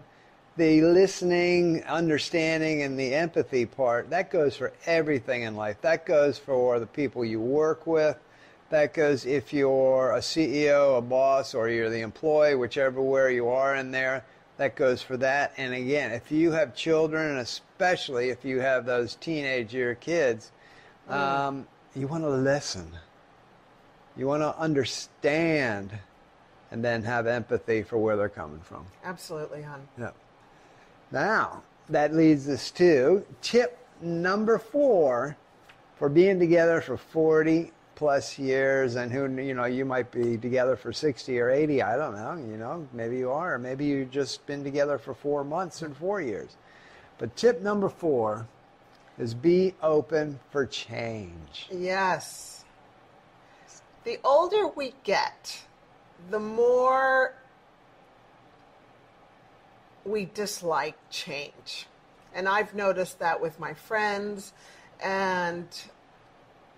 the 0.55 0.81
listening, 0.81 1.83
understanding, 1.83 2.83
and 2.83 2.97
the 2.97 3.13
empathy 3.13 3.65
part 3.65 4.09
that 4.11 4.31
goes 4.31 4.55
for 4.55 4.71
everything 4.85 5.41
in 5.41 5.55
life. 5.55 5.81
That 5.81 6.05
goes 6.05 6.37
for 6.37 6.79
the 6.79 6.85
people 6.85 7.25
you 7.25 7.41
work 7.41 7.85
with. 7.85 8.17
That 8.69 8.93
goes 8.93 9.25
if 9.25 9.51
you're 9.51 10.13
a 10.13 10.19
CEO, 10.19 10.97
a 10.97 11.01
boss, 11.01 11.53
or 11.53 11.69
you're 11.69 11.89
the 11.89 12.01
employee, 12.01 12.55
whichever 12.55 13.01
where 13.01 13.29
you 13.29 13.49
are 13.49 13.75
in 13.75 13.91
there. 13.91 14.23
That 14.57 14.75
goes 14.75 15.01
for 15.01 15.17
that. 15.17 15.53
And 15.57 15.73
again, 15.73 16.11
if 16.11 16.31
you 16.31 16.51
have 16.51 16.73
children, 16.73 17.31
and 17.31 17.39
especially 17.39 18.29
if 18.29 18.45
you 18.45 18.61
have 18.61 18.85
those 18.85 19.15
teenage 19.15 19.73
year 19.73 19.95
kids, 19.95 20.51
um, 21.09 21.67
you 21.93 22.07
want 22.07 22.23
to 22.23 22.29
listen. 22.29 22.89
You 24.17 24.27
want 24.27 24.41
to 24.43 24.57
understand 24.57 25.91
and 26.71 26.83
then 26.83 27.03
have 27.03 27.27
empathy 27.27 27.83
for 27.83 27.97
where 27.97 28.15
they're 28.17 28.29
coming 28.29 28.59
from. 28.61 28.85
Absolutely, 29.03 29.61
hon. 29.61 29.87
Yeah. 29.99 30.11
Now, 31.11 31.63
that 31.89 32.13
leads 32.13 32.47
us 32.49 32.71
to 32.71 33.25
tip 33.41 33.77
number 34.01 34.57
four 34.57 35.37
for 35.97 36.09
being 36.09 36.39
together 36.39 36.81
for 36.81 36.97
40 36.97 37.71
plus 37.95 38.37
years 38.37 38.95
and 38.95 39.09
who 39.11 39.21
you 39.41 39.53
know 39.53 39.63
you 39.63 39.85
might 39.85 40.11
be 40.11 40.37
together 40.37 40.75
for 40.75 40.91
60 40.91 41.39
or 41.39 41.49
80 41.49 41.81
i 41.81 41.95
don't 41.95 42.13
know 42.13 42.35
you 42.51 42.57
know 42.57 42.85
maybe 42.91 43.15
you 43.17 43.31
are 43.31 43.53
or 43.53 43.57
maybe 43.57 43.85
you've 43.85 44.11
just 44.11 44.45
been 44.45 44.65
together 44.65 44.97
for 44.97 45.13
four 45.13 45.45
months 45.45 45.81
and 45.81 45.95
four 45.95 46.19
years 46.19 46.57
but 47.17 47.33
tip 47.37 47.61
number 47.61 47.87
four 47.87 48.45
is 49.17 49.33
be 49.33 49.73
open 49.81 50.37
for 50.51 50.65
change 50.65 51.69
Yes. 51.71 52.54
The 54.05 54.19
older 54.23 54.67
we 54.67 54.93
get, 55.03 55.63
the 56.29 56.39
more 56.39 57.33
we 60.05 60.25
dislike 60.25 60.95
change. 61.09 61.87
And 62.31 62.47
I've 62.47 62.75
noticed 62.75 63.17
that 63.17 63.41
with 63.41 63.59
my 63.59 63.73
friends 63.73 64.53
and 65.01 65.67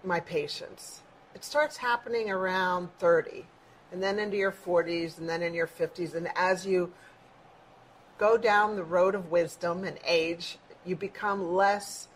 my 0.06 0.22
patients. 0.22 1.02
It 1.36 1.44
starts 1.44 1.76
happening 1.76 2.30
around 2.30 2.90
30, 3.00 3.46
and 3.92 4.02
then 4.02 4.20
into 4.20 4.38
your 4.38 4.54
40s, 4.54 5.18
and 5.18 5.28
then 5.28 5.44
in 5.44 5.54
your 5.54 5.68
50s. 5.68 6.16
And 6.16 6.30
as 6.34 6.66
you 6.66 6.94
go 8.18 8.38
down 8.38 8.78
the 8.78 8.86
road 8.86 9.16
of 9.16 9.30
wisdom 9.30 9.84
and 9.84 10.00
age, 10.06 10.58
you 10.86 10.96
become 10.96 11.54
less 11.54 12.08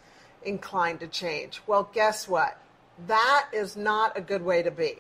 inclined 0.42 1.02
to 1.02 1.08
change. 1.08 1.62
Well, 1.68 1.90
guess 1.92 2.30
what? 2.30 2.58
That 3.08 3.48
is 3.54 3.76
not 3.76 4.18
a 4.18 4.22
good 4.22 4.44
way 4.44 4.64
to 4.64 4.72
be. 4.72 4.98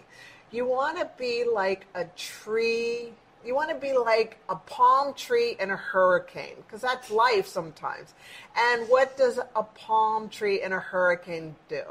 You 0.51 0.65
want 0.65 0.97
to 0.97 1.09
be 1.17 1.45
like 1.51 1.87
a 1.95 2.05
tree. 2.17 3.13
You 3.45 3.55
want 3.55 3.69
to 3.69 3.75
be 3.75 3.93
like 3.93 4.37
a 4.49 4.55
palm 4.55 5.13
tree 5.13 5.55
in 5.59 5.71
a 5.71 5.75
hurricane 5.75 6.55
because 6.65 6.81
that's 6.81 7.09
life 7.09 7.47
sometimes. 7.47 8.13
And 8.55 8.87
what 8.89 9.17
does 9.17 9.39
a 9.55 9.63
palm 9.63 10.29
tree 10.29 10.61
in 10.61 10.73
a 10.73 10.79
hurricane 10.79 11.55
do? 11.69 11.83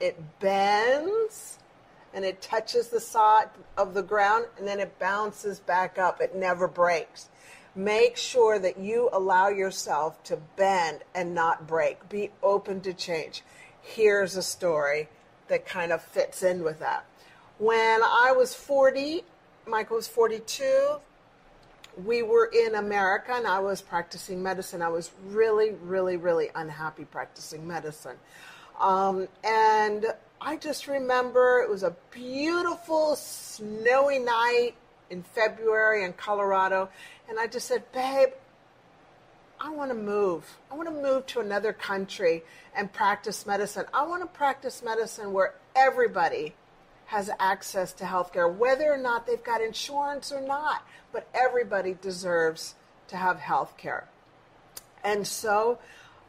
It 0.00 0.18
bends 0.40 1.58
and 2.12 2.24
it 2.24 2.42
touches 2.42 2.88
the 2.88 3.00
side 3.00 3.48
of 3.76 3.94
the 3.94 4.02
ground 4.02 4.46
and 4.58 4.66
then 4.66 4.80
it 4.80 4.98
bounces 4.98 5.60
back 5.60 5.98
up. 5.98 6.20
It 6.20 6.34
never 6.34 6.66
breaks. 6.66 7.28
Make 7.76 8.16
sure 8.16 8.58
that 8.58 8.78
you 8.78 9.08
allow 9.12 9.48
yourself 9.48 10.22
to 10.24 10.36
bend 10.56 11.04
and 11.14 11.34
not 11.34 11.68
break. 11.68 12.08
Be 12.08 12.30
open 12.42 12.80
to 12.80 12.92
change. 12.92 13.44
Here's 13.80 14.36
a 14.36 14.42
story 14.42 15.08
that 15.50 15.66
kind 15.66 15.92
of 15.92 16.02
fits 16.02 16.42
in 16.42 16.64
with 16.64 16.78
that. 16.80 17.04
When 17.58 18.02
I 18.02 18.32
was 18.34 18.54
40, 18.54 19.22
Michael 19.66 19.96
was 19.96 20.08
42, 20.08 20.96
we 22.04 22.22
were 22.22 22.46
in 22.46 22.76
America 22.76 23.32
and 23.34 23.46
I 23.46 23.58
was 23.58 23.82
practicing 23.82 24.42
medicine. 24.42 24.80
I 24.80 24.88
was 24.88 25.10
really, 25.26 25.72
really, 25.82 26.16
really 26.16 26.48
unhappy 26.54 27.04
practicing 27.04 27.66
medicine. 27.66 28.16
Um, 28.80 29.28
and 29.44 30.06
I 30.40 30.56
just 30.56 30.86
remember 30.86 31.60
it 31.60 31.68
was 31.68 31.82
a 31.82 31.94
beautiful, 32.10 33.16
snowy 33.16 34.20
night 34.20 34.74
in 35.10 35.22
February 35.22 36.04
in 36.04 36.14
Colorado. 36.14 36.88
And 37.28 37.38
I 37.38 37.46
just 37.46 37.68
said, 37.68 37.90
Babe, 37.92 38.30
I 39.60 39.68
want 39.70 39.90
to 39.90 39.94
move. 39.94 40.58
I 40.70 40.74
want 40.74 40.88
to 40.88 40.94
move 40.94 41.26
to 41.26 41.40
another 41.40 41.74
country 41.74 42.42
and 42.74 42.90
practice 42.90 43.46
medicine. 43.46 43.84
I 43.92 44.06
want 44.06 44.22
to 44.22 44.26
practice 44.26 44.82
medicine 44.82 45.34
where 45.34 45.54
everybody 45.76 46.54
has 47.06 47.28
access 47.38 47.92
to 47.94 48.06
health 48.06 48.32
care, 48.32 48.48
whether 48.48 48.90
or 48.90 48.96
not 48.96 49.26
they've 49.26 49.42
got 49.42 49.60
insurance 49.60 50.32
or 50.32 50.40
not. 50.40 50.86
But 51.12 51.28
everybody 51.34 51.94
deserves 52.00 52.74
to 53.08 53.16
have 53.16 53.38
health 53.38 53.76
care. 53.76 54.08
And 55.04 55.26
so 55.26 55.78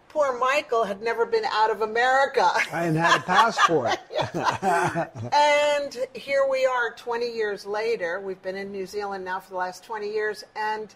poor 0.10 0.38
Michael 0.38 0.84
had 0.84 1.02
never 1.02 1.26
been 1.26 1.46
out 1.46 1.72
of 1.72 1.82
America. 1.82 2.50
I 2.74 2.84
hadn't 2.84 2.96
had 2.96 3.20
a 3.22 3.24
passport. 3.24 3.98
and 5.34 5.98
here 6.14 6.46
we 6.50 6.66
are 6.66 6.94
20 6.96 7.32
years 7.32 7.66
later. 7.66 8.20
We've 8.20 8.42
been 8.42 8.58
in 8.58 8.74
New 8.74 8.86
Zealand 8.86 9.24
now 9.24 9.40
for 9.40 9.52
the 9.52 9.58
last 9.58 9.86
20 9.86 10.12
years. 10.12 10.44
And 10.56 10.94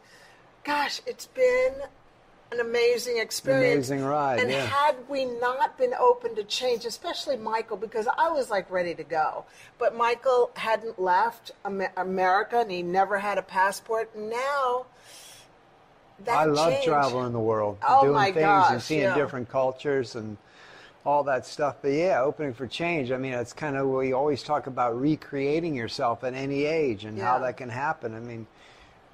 gosh, 0.65 1.01
it's 1.05 1.27
been 1.27 1.75
an 2.51 2.59
amazing 2.59 3.17
experience. 3.17 3.89
Amazing 3.89 4.05
ride, 4.05 4.39
And 4.39 4.49
yeah. 4.51 4.65
had 4.65 4.95
we 5.09 5.25
not 5.25 5.77
been 5.77 5.93
open 5.93 6.35
to 6.35 6.43
change, 6.43 6.85
especially 6.85 7.37
Michael, 7.37 7.77
because 7.77 8.07
I 8.17 8.29
was 8.29 8.49
like 8.49 8.69
ready 8.69 8.93
to 8.95 9.03
go, 9.03 9.45
but 9.79 9.95
Michael 9.95 10.51
hadn't 10.55 10.99
left 11.01 11.51
America 11.97 12.59
and 12.59 12.71
he 12.71 12.83
never 12.83 13.17
had 13.19 13.37
a 13.37 13.41
passport. 13.41 14.15
Now, 14.15 14.85
that 16.23 16.37
I 16.37 16.45
love 16.45 16.71
change- 16.73 16.85
traveling 16.85 17.33
the 17.33 17.39
world, 17.39 17.77
Oh 17.85 18.01
doing 18.03 18.13
my 18.13 18.31
things 18.31 18.65
and 18.69 18.81
seeing 18.81 19.01
yeah. 19.01 19.15
different 19.15 19.49
cultures 19.49 20.15
and 20.15 20.37
all 21.05 21.23
that 21.25 21.45
stuff. 21.45 21.77
But 21.81 21.91
yeah, 21.91 22.21
opening 22.21 22.53
for 22.53 22.67
change. 22.67 23.11
I 23.11 23.17
mean, 23.17 23.33
it's 23.33 23.53
kind 23.53 23.75
of 23.75 23.87
we 23.87 24.13
always 24.13 24.41
talk 24.43 24.67
about 24.67 24.99
recreating 24.99 25.75
yourself 25.75 26.23
at 26.23 26.33
any 26.33 26.65
age 26.65 27.05
and 27.05 27.19
how 27.19 27.39
that 27.39 27.57
can 27.57 27.69
happen. 27.69 28.15
I 28.15 28.19
mean, 28.19 28.47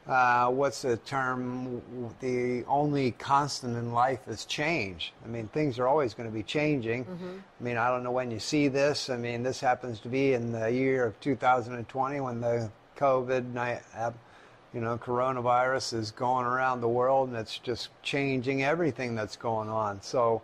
uh, 0.07 0.47
what's 0.49 0.81
the 0.81 0.97
term? 0.97 1.81
The 2.19 2.65
only 2.67 3.11
constant 3.11 3.77
in 3.77 3.93
life 3.93 4.27
is 4.27 4.45
change. 4.45 5.13
I 5.23 5.27
mean, 5.27 5.47
things 5.49 5.77
are 5.77 5.87
always 5.87 6.13
going 6.13 6.27
to 6.27 6.33
be 6.33 6.43
changing. 6.43 7.05
Mm-hmm. 7.05 7.37
I 7.59 7.63
mean, 7.63 7.77
I 7.77 7.89
don't 7.89 8.03
know 8.03 8.11
when 8.11 8.31
you 8.31 8.39
see 8.39 8.67
this. 8.67 9.09
I 9.09 9.17
mean, 9.17 9.43
this 9.43 9.59
happens 9.59 9.99
to 10.01 10.07
be 10.07 10.33
in 10.33 10.51
the 10.51 10.71
year 10.71 11.05
of 11.05 11.19
2020 11.19 12.19
when 12.19 12.41
the 12.41 12.71
COVID, 12.97 14.13
you 14.73 14.81
know, 14.81 14.97
coronavirus 14.97 15.93
is 15.93 16.11
going 16.11 16.45
around 16.45 16.81
the 16.81 16.89
world 16.89 17.29
and 17.29 17.37
it's 17.37 17.57
just 17.57 17.89
changing 18.01 18.63
everything 18.63 19.15
that's 19.15 19.35
going 19.35 19.69
on. 19.69 20.01
So, 20.01 20.41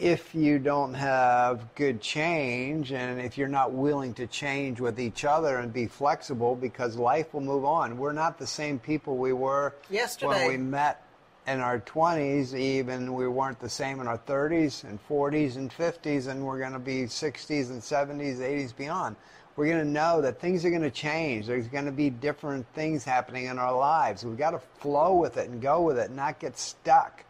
if 0.00 0.34
you 0.34 0.58
don't 0.58 0.94
have 0.94 1.74
good 1.74 2.00
change 2.00 2.90
and 2.90 3.20
if 3.20 3.36
you're 3.36 3.48
not 3.48 3.72
willing 3.72 4.14
to 4.14 4.26
change 4.26 4.80
with 4.80 4.98
each 4.98 5.26
other 5.26 5.58
and 5.58 5.72
be 5.72 5.86
flexible 5.86 6.56
because 6.56 6.96
life 6.96 7.34
will 7.34 7.42
move 7.42 7.66
on. 7.66 7.98
We're 7.98 8.12
not 8.12 8.38
the 8.38 8.46
same 8.46 8.78
people 8.78 9.18
we 9.18 9.34
were 9.34 9.74
Yesterday. 9.90 10.28
when 10.28 10.48
we 10.48 10.56
met 10.56 11.04
in 11.46 11.60
our 11.60 11.80
20s, 11.80 12.54
even 12.54 13.12
we 13.12 13.28
weren't 13.28 13.60
the 13.60 13.68
same 13.68 14.00
in 14.00 14.06
our 14.06 14.18
30s 14.18 14.84
and 14.84 14.98
40s 15.06 15.56
and 15.56 15.70
50s, 15.70 16.28
and 16.28 16.46
we're 16.46 16.58
going 16.58 16.72
to 16.72 16.78
be 16.78 17.02
60s 17.02 17.70
and 17.70 17.82
70s, 17.82 18.38
80s, 18.38 18.74
beyond. 18.74 19.16
We're 19.56 19.66
going 19.66 19.84
to 19.84 19.90
know 19.90 20.22
that 20.22 20.40
things 20.40 20.64
are 20.64 20.70
going 20.70 20.82
to 20.82 20.90
change. 20.90 21.46
There's 21.46 21.66
going 21.66 21.84
to 21.84 21.92
be 21.92 22.08
different 22.08 22.66
things 22.74 23.04
happening 23.04 23.46
in 23.46 23.58
our 23.58 23.76
lives. 23.76 24.24
We've 24.24 24.38
got 24.38 24.52
to 24.52 24.60
flow 24.78 25.16
with 25.16 25.36
it 25.36 25.50
and 25.50 25.60
go 25.60 25.82
with 25.82 25.98
it, 25.98 26.10
not 26.10 26.38
get 26.38 26.56
stuck. 26.56 27.24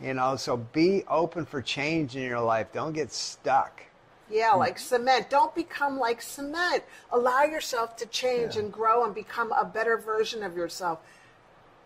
You 0.00 0.12
know, 0.14 0.36
so 0.36 0.56
be 0.58 1.04
open 1.08 1.46
for 1.46 1.62
change 1.62 2.16
in 2.16 2.22
your 2.22 2.40
life. 2.40 2.68
Don't 2.72 2.92
get 2.92 3.12
stuck. 3.12 3.82
Yeah, 4.30 4.52
like 4.52 4.78
cement. 4.78 5.30
Don't 5.30 5.54
become 5.54 5.98
like 5.98 6.20
cement. 6.20 6.82
Allow 7.12 7.44
yourself 7.44 7.96
to 7.98 8.06
change 8.06 8.56
Yeah. 8.56 8.62
and 8.62 8.72
grow 8.72 9.04
and 9.04 9.14
become 9.14 9.52
a 9.52 9.64
better 9.64 9.96
version 9.96 10.42
of 10.42 10.56
yourself 10.56 10.98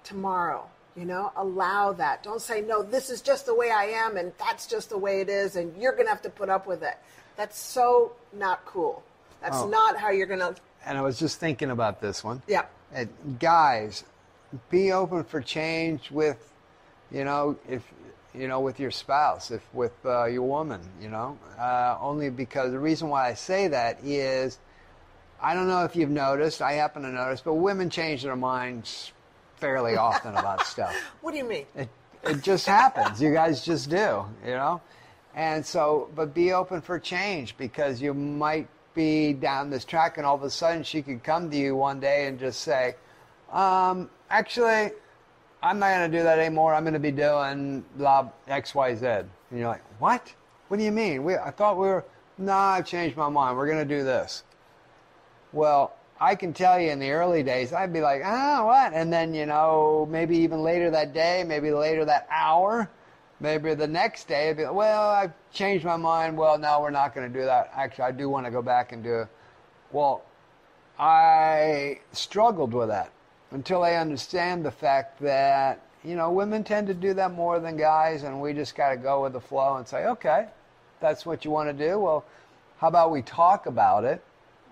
tomorrow. 0.05 0.67
You 0.97 1.05
know, 1.05 1.33
allow 1.37 1.93
that. 1.93 2.23
Don't 2.25 2.41
say, 2.43 2.61
no, 2.63 2.83
this 2.83 3.11
is 3.11 3.21
just 3.23 3.47
the 3.47 3.55
way 3.55 3.71
I 3.71 3.85
am 3.85 4.17
and 4.17 4.33
that's 4.39 4.67
just 4.67 4.91
the 4.91 4.99
way 4.99 5.21
it 5.21 5.29
is 5.29 5.55
and 5.55 5.77
you're 5.81 5.93
going 5.93 6.07
to 6.07 6.11
have 6.11 6.23
to 6.23 6.31
put 6.31 6.49
up 6.49 6.67
with 6.67 6.83
it. 6.83 6.99
That's 7.37 7.59
so 7.59 8.13
not 8.33 8.65
cool. 8.67 9.03
That's 9.41 9.59
Oh. 9.59 9.69
not 9.69 9.97
how 9.97 10.11
you're 10.11 10.27
going 10.27 10.41
to. 10.41 10.57
And 10.85 10.99
I 10.99 11.03
was 11.03 11.19
just 11.19 11.39
thinking 11.39 11.71
about 11.71 12.01
this 12.01 12.25
one. 12.25 12.43
Yeah. 12.49 12.65
And 12.93 13.09
guys, 13.39 14.03
be 14.69 14.91
open 14.93 15.23
for 15.25 15.41
change 15.41 16.11
with, 16.11 16.53
you 17.13 17.25
know, 17.25 17.57
if 17.69 17.83
you 18.35 18.49
know, 18.49 18.61
with 18.61 18.79
your 18.79 18.91
spouse, 18.91 19.51
if 19.51 19.63
with 19.75 19.95
uh, 20.05 20.27
your 20.27 20.43
woman, 20.43 20.81
you 21.01 21.09
know, 21.09 21.39
uh, 21.59 21.97
only 22.01 22.31
because 22.31 22.71
the 22.73 22.79
reason 22.79 23.09
why 23.09 23.29
I 23.29 23.35
say 23.35 23.69
that 23.69 24.05
is, 24.05 24.59
I 25.41 25.55
don't 25.55 25.69
know 25.69 25.85
if 25.85 25.97
you've 25.97 26.11
noticed. 26.11 26.63
I 26.63 26.75
happen 26.75 27.03
to 27.03 27.11
notice, 27.11 27.41
but 27.41 27.55
women 27.55 27.91
change 27.91 28.23
their 28.23 28.37
minds 28.37 29.13
fairly 29.57 29.97
often 29.97 30.35
about 30.37 30.67
stuff. 30.67 30.95
What 31.23 31.33
do 31.33 31.39
you 31.39 31.45
mean? 31.45 31.67
It, 31.75 31.89
it 32.23 32.43
just 32.43 32.67
happens. 32.67 33.21
You 33.21 33.33
guys 33.33 33.65
just 33.65 33.91
do, 33.91 34.25
you 34.45 34.53
know? 34.53 34.81
And 35.35 35.65
so, 35.65 36.11
but 36.15 36.35
be 36.35 36.53
open 36.53 36.81
for 36.81 36.99
change 36.99 37.57
because 37.57 38.03
you 38.03 38.15
might 38.15 38.69
be 38.95 39.33
down 39.33 39.71
this 39.71 39.85
track 39.85 40.19
and 40.19 40.27
all 40.27 40.35
of 40.35 40.43
a 40.43 40.51
sudden 40.51 40.83
she 40.83 41.03
could 41.03 41.23
come 41.23 41.51
to 41.51 41.57
you 41.57 41.77
one 41.77 42.01
day 42.01 42.27
and 42.27 42.39
just 42.39 42.61
say, 42.61 42.97
um, 43.53 44.11
actually, 44.29 44.91
I'm 45.63 45.79
not 45.79 45.95
going 45.95 46.11
to 46.11 46.19
do 46.19 46.25
that 46.25 46.39
anymore. 46.39 46.75
I'm 46.75 46.85
going 46.85 46.95
to 46.95 46.99
be 46.99 47.11
doing 47.11 47.85
blah, 47.97 48.31
X, 48.49 48.75
Y, 48.75 48.95
Z. 48.95 49.07
And 49.07 49.29
you're 49.53 49.69
like, 49.69 49.83
what? 50.01 50.33
What 50.69 50.79
do 50.79 50.85
you 50.85 50.93
mean? 50.93 51.23
We, 51.23 51.37
I 51.37 51.51
thought 51.51 51.77
we 51.77 51.87
were, 51.87 52.05
no, 52.39 52.53
I've 52.53 52.87
changed 52.87 53.17
my 53.17 53.29
mind. 53.29 53.57
We're 53.57 53.67
going 53.67 53.87
to 53.87 53.97
do 53.97 54.03
this. 54.03 54.45
Well, 55.53 55.95
I 56.19 56.35
can 56.35 56.53
tell 56.53 56.81
you 56.81 56.91
in 56.91 56.99
the 56.99 57.11
early 57.11 57.43
days, 57.43 57.73
I'd 57.73 57.93
be 57.93 58.01
like, 58.01 58.23
ah, 58.25 58.65
what? 58.65 58.95
And 58.95 59.13
then, 59.13 59.35
you 59.35 59.47
know, 59.47 60.09
maybe 60.11 60.37
even 60.39 60.63
later 60.63 60.91
that 60.91 61.13
day, 61.13 61.45
maybe 61.47 61.73
later 61.73 62.05
that 62.07 62.27
hour, 62.31 62.89
maybe 63.41 63.75
the 63.75 63.89
next 63.89 64.29
day, 64.29 64.51
I'd 64.51 64.57
be 64.57 64.65
like, 64.65 64.75
well, 64.75 65.09
I've 65.11 65.33
changed 65.53 65.85
my 65.85 65.97
mind. 65.97 66.39
Well, 66.39 66.57
no, 66.57 66.81
we're 66.81 66.91
not 66.91 67.15
going 67.15 67.31
to 67.31 67.39
do 67.39 67.45
that. 67.45 67.71
Actually, 67.75 68.05
I 68.05 68.13
do 68.13 68.31
want 68.31 68.47
to 68.47 68.53
go 68.53 68.63
back 68.63 68.93
and 68.93 69.03
do 69.03 69.21
it. 69.21 69.29
Well, 69.93 70.23
I 70.99 72.01
struggled 72.13 72.73
with 72.73 72.89
that 72.89 73.13
until 73.51 73.83
I 73.83 73.95
understand 73.95 74.65
the 74.65 74.71
fact 74.71 75.21
that, 75.21 75.81
you 76.05 76.15
know, 76.15 76.31
women 76.31 76.65
tend 76.65 76.87
to 76.87 76.95
do 76.95 77.15
that 77.15 77.33
more 77.33 77.59
than 77.59 77.77
guys, 77.77 78.23
and 78.23 78.41
we 78.41 78.53
just 78.53 78.75
got 78.75 78.91
to 78.91 78.97
go 78.97 79.23
with 79.23 79.33
the 79.33 79.41
flow 79.41 79.77
and 79.77 79.87
say, 79.87 80.07
okay, 80.07 80.47
that's 81.01 81.27
what 81.27 81.45
you 81.45 81.51
want 81.51 81.69
to 81.69 81.89
do. 81.89 81.99
Well, 81.99 82.25
how 82.79 82.89
about 82.89 83.11
we 83.11 83.23
talk 83.23 83.67
about 83.67 84.05
it? 84.05 84.23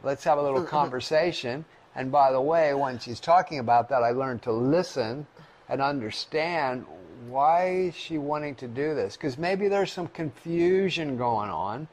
Let's 0.02 0.25
have 0.25 0.38
a 0.38 0.42
little 0.42 0.61
mm-hmm. 0.61 0.68
conversation. 0.68 1.64
And 1.95 2.12
by 2.12 2.32
the 2.32 2.41
way, 2.41 2.73
when 2.75 2.99
she's 2.99 3.21
talking 3.21 3.58
about 3.58 3.88
that, 3.88 4.02
I 4.02 4.10
learned 4.10 4.43
to 4.43 4.52
listen 4.52 5.26
and 5.69 5.82
understand 5.82 6.86
why 7.28 7.69
is 7.69 7.97
she 7.97 8.17
wanting 8.17 8.54
to 8.56 8.69
do 8.69 8.95
this? 8.95 9.17
Because 9.17 9.36
maybe 9.36 9.69
there's 9.69 9.93
some 9.93 10.06
confusion 10.08 11.17
going 11.17 11.50
on. 11.50 11.88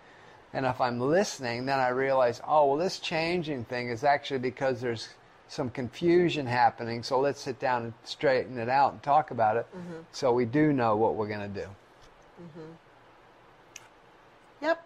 And 0.53 0.65
if 0.65 0.79
I'm 0.79 1.01
listening, 1.01 1.65
then 1.65 1.79
I 1.79 1.89
realize, 1.89 2.41
oh, 2.47 2.67
well, 2.67 2.77
this 2.77 2.99
changing 2.99 3.65
thing 3.65 3.89
is 3.89 4.03
actually 4.03 4.39
because 4.39 4.79
there's 4.79 5.09
some 5.55 5.69
confusion 5.69 6.45
happening. 6.45 7.01
So 7.01 7.19
let's 7.19 7.39
sit 7.39 7.59
down 7.59 7.83
and 7.83 7.93
straighten 8.03 8.59
it 8.59 8.67
out 8.69 8.91
and 8.91 9.01
talk 9.01 9.31
about 9.31 9.55
it 9.57 9.65
mm-hmm. 9.75 10.01
so 10.11 10.33
we 10.33 10.45
do 10.45 10.73
know 10.73 10.97
what 10.97 11.15
we're 11.15 11.29
going 11.29 11.53
to 11.53 11.61
do. 11.61 11.67
Mm-hmm. 12.41 12.71
Yep. 14.61 14.85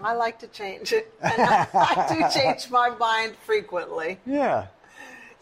I 0.00 0.12
like 0.14 0.38
to 0.38 0.46
change 0.46 0.92
it. 0.92 1.12
And 1.20 1.32
I, 1.42 1.66
I 1.74 2.06
do 2.08 2.40
change 2.40 2.70
my 2.70 2.90
mind 2.90 3.34
frequently, 3.44 4.18
Yeah. 4.24 4.68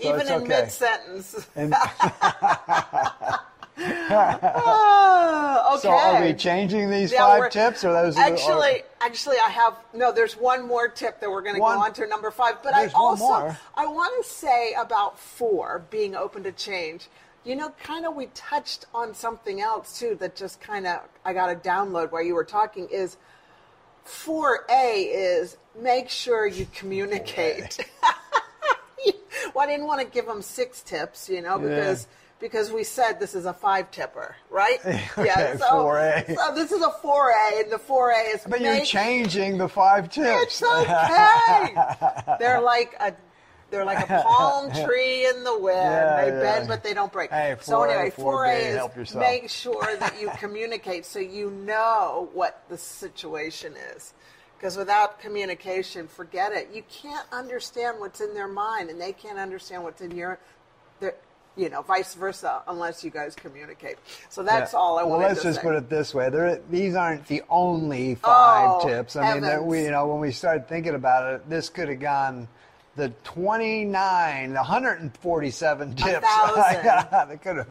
So 0.00 0.14
even 0.14 0.26
in 0.28 0.32
okay. 0.32 0.46
mid 0.46 0.70
sentence. 0.70 1.46
And 1.56 1.74
Oh, 3.80 5.70
okay. 5.74 5.80
so 5.82 5.90
are 5.90 6.22
we 6.24 6.34
changing 6.34 6.90
these 6.90 7.12
Yeah, 7.12 7.26
5 7.40 7.50
tips 7.50 7.84
or 7.84 7.92
those? 7.92 8.16
are- 8.16 8.20
Actually, 8.22 8.82
actually, 9.00 9.36
I 9.38 9.48
have 9.50 9.76
no. 9.94 10.12
There's 10.12 10.34
one 10.36 10.66
more 10.66 10.88
tip 10.88 11.20
that 11.20 11.30
we're 11.30 11.42
going 11.42 11.54
to 11.54 11.60
go 11.60 11.66
on 11.66 11.92
to 11.94 12.06
number 12.06 12.30
five. 12.30 12.62
But 12.62 12.74
I 12.74 12.88
also. 12.94 13.54
I 13.74 13.86
want 13.86 14.24
to 14.24 14.28
say 14.30 14.74
about 14.74 15.18
four 15.18 15.84
being 15.90 16.14
open 16.16 16.42
to 16.44 16.52
change. 16.52 17.08
You 17.44 17.56
know, 17.56 17.70
kind 17.82 18.04
of 18.04 18.14
we 18.14 18.26
touched 18.34 18.86
on 18.92 19.14
something 19.14 19.60
else 19.60 19.98
too 19.98 20.16
that 20.20 20.34
just 20.36 20.60
kind 20.60 20.86
of 20.86 21.00
I 21.24 21.32
got 21.32 21.50
a 21.50 21.54
download 21.54 22.10
while 22.12 22.22
you 22.22 22.34
were 22.34 22.44
talking 22.44 22.88
is. 22.90 23.16
4A 24.06 25.04
is 25.12 25.58
make 25.78 26.08
sure 26.08 26.46
you 26.46 26.66
communicate. 26.74 27.78
well, 29.54 29.64
I 29.64 29.66
didn't 29.66 29.86
want 29.86 30.00
to 30.00 30.06
give 30.06 30.24
them 30.24 30.40
six 30.40 30.82
tips, 30.82 31.28
you 31.28 31.42
know, 31.42 31.58
because 31.58 32.06
because 32.40 32.70
we 32.70 32.84
said 32.84 33.18
this 33.18 33.34
is 33.34 33.46
a 33.46 33.52
five 33.52 33.90
tipper, 33.90 34.36
right? 34.50 34.78
Okay, 35.18 35.56
4A. 35.58 36.36
So 36.36 36.54
this 36.54 36.70
is 36.72 36.82
a 36.82 36.90
4A, 36.90 37.62
and 37.62 37.72
the 37.72 37.78
4A 37.78 38.34
is 38.34 38.44
But 38.48 38.60
you're 38.60 38.84
changing 38.84 39.58
the 39.58 39.68
5 39.68 40.10
tips. 40.10 40.60
It's 40.60 40.62
okay. 40.62 41.74
they're 42.38 42.60
like 42.60 42.94
a 43.00 43.14
they're 43.70 43.84
like 43.84 44.08
a 44.08 44.22
palm 44.26 44.70
tree 44.72 45.26
in 45.26 45.44
the 45.44 45.58
wind. 45.58 45.76
Yeah, 45.76 46.24
they 46.24 46.30
yeah. 46.30 46.40
bend, 46.40 46.68
but 46.68 46.82
they 46.82 46.94
don't 46.94 47.12
break. 47.12 47.30
Hey, 47.30 47.54
so 47.60 47.80
4A, 47.80 47.90
anyway, 47.90 48.10
4A 48.16 48.90
4B, 48.90 48.98
is 48.98 49.14
make 49.14 49.50
sure 49.50 49.96
that 49.98 50.20
you 50.20 50.30
communicate 50.38 51.04
so 51.04 51.18
you 51.18 51.50
know 51.50 52.30
what 52.32 52.64
the 52.68 52.78
situation 52.78 53.74
is. 53.94 54.14
Because 54.56 54.76
without 54.76 55.20
communication, 55.20 56.08
forget 56.08 56.52
it. 56.52 56.70
You 56.72 56.82
can't 56.90 57.26
understand 57.30 58.00
what's 58.00 58.20
in 58.20 58.34
their 58.34 58.48
mind, 58.48 58.90
and 58.90 59.00
they 59.00 59.12
can't 59.12 59.38
understand 59.38 59.84
what's 59.84 60.00
in 60.00 60.10
your, 60.10 60.38
their, 60.98 61.14
you 61.58 61.68
know, 61.68 61.82
vice 61.82 62.14
versa, 62.14 62.62
unless 62.68 63.02
you 63.04 63.10
guys 63.10 63.34
communicate. 63.34 63.98
So 64.30 64.42
that's 64.42 64.72
Yeah. 64.72 64.78
all 64.78 64.98
I 64.98 65.02
well, 65.02 65.14
wanted 65.18 65.28
let's 65.28 65.42
to 65.42 65.48
just 65.48 65.60
put 65.60 65.74
it 65.74 65.90
this 65.90 66.14
way: 66.14 66.30
there, 66.30 66.60
these 66.70 66.94
aren't 66.94 67.26
the 67.26 67.42
only 67.50 68.14
five 68.14 68.68
Oh, 68.70 68.88
tips. 68.88 69.16
I 69.16 69.34
mean, 69.34 69.42
that 69.42 69.64
we, 69.64 69.82
you 69.82 69.90
know, 69.90 70.06
when 70.06 70.20
we 70.20 70.30
started 70.32 70.68
thinking 70.68 70.94
about 70.94 71.34
it, 71.34 71.50
this 71.50 71.68
could 71.68 71.88
have 71.88 72.00
gone 72.00 72.48
the 72.96 73.10
twenty-nine, 73.24 74.52
the 74.54 74.62
hundred 74.62 75.00
and 75.00 75.14
forty-seven 75.18 75.96
tips. 75.96 76.26
thousand. 76.46 77.38
could 77.40 77.56
have. 77.56 77.66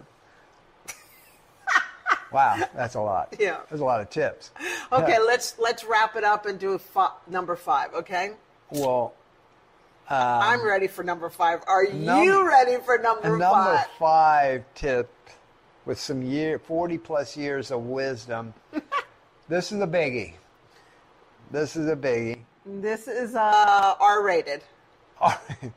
wow, 2.32 2.58
that's 2.76 2.95
a 2.95 3.02
lot. 3.02 3.34
Yeah. 3.39 3.58
there's 3.69 3.82
a 3.82 3.86
lot 3.86 4.02
of 4.02 4.10
tips. 4.10 4.52
Okay, 4.91 5.17
let's 5.19 5.56
let's 5.60 5.84
wrap 5.86 6.15
it 6.15 6.23
up 6.23 6.45
and 6.45 6.60
do 6.60 6.78
fi- 6.78 7.12
number 7.28 7.56
five. 7.56 7.93
Okay, 7.93 8.32
Well, 8.69 9.13
I'm 10.10 10.65
ready 10.65 10.88
for 10.88 11.04
number 11.04 11.30
five. 11.30 11.62
Are 11.67 11.86
num- 11.91 12.24
you 12.24 12.48
ready 12.48 12.78
for 12.84 12.98
number, 12.98 13.30
number 13.38 13.46
five? 13.46 13.88
five 14.00 14.63
tip 14.74 15.10
with 15.86 16.00
some 16.00 16.22
year, 16.22 16.60
forty 16.60 16.98
plus 16.98 17.36
years 17.36 17.72
of 17.72 17.84
wisdom. 17.84 18.54
this 19.50 19.72
is 19.72 19.82
a 19.82 19.88
biggie. 19.88 20.34
This 21.52 21.76
is 21.76 21.89
a 21.89 21.96
biggie. 21.96 22.39
This 22.65 23.08
is 23.08 23.36
uh. 23.36 23.96
All 24.00 24.22
right. 24.22 24.62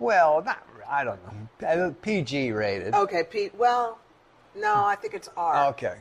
Well, 0.00 0.42
not 0.42 0.66
I 0.88 1.04
don't 1.04 1.20
know. 1.62 1.68
Uh, 1.68 1.92
PG 2.02 2.50
rated. 2.52 2.94
Okay, 2.94 3.22
Pete. 3.22 3.54
Well, 3.54 3.98
no, 4.56 4.84
I 4.84 4.96
think 4.96 5.14
it's 5.14 5.28
R 5.36 5.66
Okay. 5.66 5.98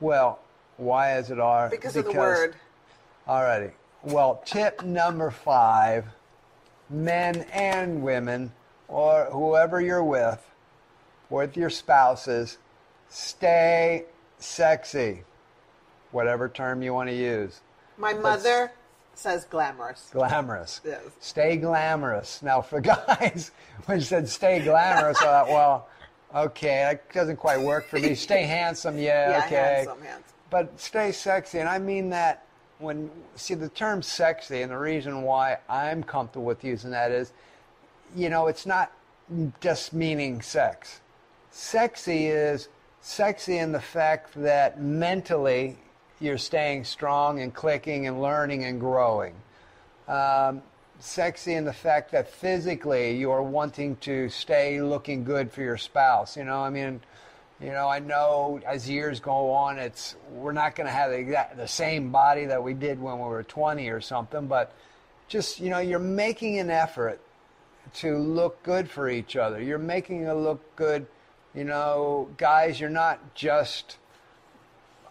Well, 0.00 0.38
why 0.76 1.16
is 1.16 1.30
it 1.30 1.40
R? 1.40 1.68
because 1.70 1.96
of 1.96 2.04
the 2.04 2.12
word. 2.12 2.54
Alrighty. 3.26 3.72
Well, 4.02 4.42
tip 4.44 4.84
number 4.84 5.30
five: 5.30 6.04
men 6.92 7.46
and 7.52 8.02
women, 8.02 8.52
or 8.88 9.24
whoever 9.32 9.80
you're 9.80 10.04
with, 10.04 10.46
with 11.30 11.56
your 11.56 11.70
spouses, 11.70 12.58
stay 13.08 14.04
sexy. 14.38 15.22
Whatever 16.10 16.48
term 16.48 16.82
you 16.82 16.92
want 16.92 17.08
to 17.08 17.14
use. 17.14 17.60
My 17.96 18.12
mother 18.12 18.72
says 19.14 19.44
glamorous. 19.44 20.10
Glamorous. 20.12 20.80
Yes. 20.84 21.00
Stay 21.20 21.56
glamorous. 21.56 22.42
Now, 22.42 22.60
for 22.60 22.80
guys, 22.82 23.50
when 23.86 23.98
she 24.00 24.06
said 24.06 24.28
stay 24.28 24.60
glamorous, 24.60 25.18
I 25.22 25.24
thought, 25.24 25.48
well, 25.48 25.88
okay, 26.34 26.84
that 26.90 27.10
doesn't 27.12 27.36
quite 27.36 27.60
work 27.60 27.86
for 27.86 27.98
me. 27.98 28.14
Stay 28.14 28.42
handsome, 28.46 28.98
yeah, 28.98 29.30
Yeah, 29.30 29.44
okay. 29.46 29.54
handsome, 29.54 30.02
handsome. 30.02 30.32
but 30.50 30.78
stay 30.80 31.12
sexy, 31.12 31.58
and 31.60 31.68
I 31.68 31.78
mean 31.78 32.10
that 32.10 32.44
when 32.82 33.10
see 33.36 33.54
the 33.54 33.68
term 33.68 34.02
sexy, 34.02 34.62
and 34.62 34.70
the 34.72 34.78
reason 34.78 35.22
why 35.22 35.58
I'm 35.68 36.02
comfortable 36.02 36.44
with 36.44 36.64
using 36.64 36.90
that 36.90 37.10
is, 37.10 37.32
you 38.14 38.28
know, 38.28 38.48
it's 38.48 38.66
not 38.66 38.92
just 39.60 39.92
meaning 39.92 40.42
sex. 40.42 41.00
Sexy 41.50 42.26
is 42.26 42.68
sexy 43.00 43.58
in 43.58 43.72
the 43.72 43.80
fact 43.80 44.34
that 44.34 44.80
mentally 44.80 45.76
you're 46.20 46.38
staying 46.38 46.84
strong 46.84 47.40
and 47.40 47.54
clicking 47.54 48.06
and 48.06 48.20
learning 48.20 48.64
and 48.64 48.80
growing. 48.80 49.34
Um, 50.08 50.62
sexy 50.98 51.54
in 51.54 51.64
the 51.64 51.72
fact 51.72 52.12
that 52.12 52.30
physically 52.30 53.16
you're 53.16 53.42
wanting 53.42 53.96
to 53.96 54.28
stay 54.28 54.80
looking 54.80 55.24
good 55.24 55.50
for 55.50 55.62
your 55.62 55.76
spouse. 55.76 56.36
You 56.36 56.44
know, 56.44 56.60
I 56.60 56.70
mean, 56.70 57.00
you 57.62 57.70
know, 57.70 57.88
I 57.88 58.00
know 58.00 58.60
as 58.66 58.88
years 58.88 59.20
go 59.20 59.52
on, 59.52 59.78
it's 59.78 60.16
we're 60.32 60.52
not 60.52 60.74
going 60.74 60.86
to 60.86 60.92
have 60.92 61.10
the, 61.10 61.18
exact, 61.18 61.56
the 61.56 61.68
same 61.68 62.10
body 62.10 62.46
that 62.46 62.62
we 62.62 62.74
did 62.74 63.00
when 63.00 63.18
we 63.18 63.24
were 63.24 63.44
20 63.44 63.88
or 63.88 64.00
something, 64.00 64.46
but 64.46 64.74
just 65.28 65.60
you 65.60 65.70
know, 65.70 65.78
you're 65.78 65.98
making 65.98 66.58
an 66.58 66.70
effort 66.70 67.20
to 67.94 68.18
look 68.18 68.62
good 68.62 68.90
for 68.90 69.08
each 69.08 69.36
other. 69.36 69.60
You're 69.62 69.78
making 69.78 70.24
it 70.24 70.32
look 70.32 70.60
good. 70.76 71.06
You 71.54 71.64
know, 71.64 72.28
guys, 72.36 72.80
you're 72.80 72.90
not 72.90 73.34
just 73.34 73.98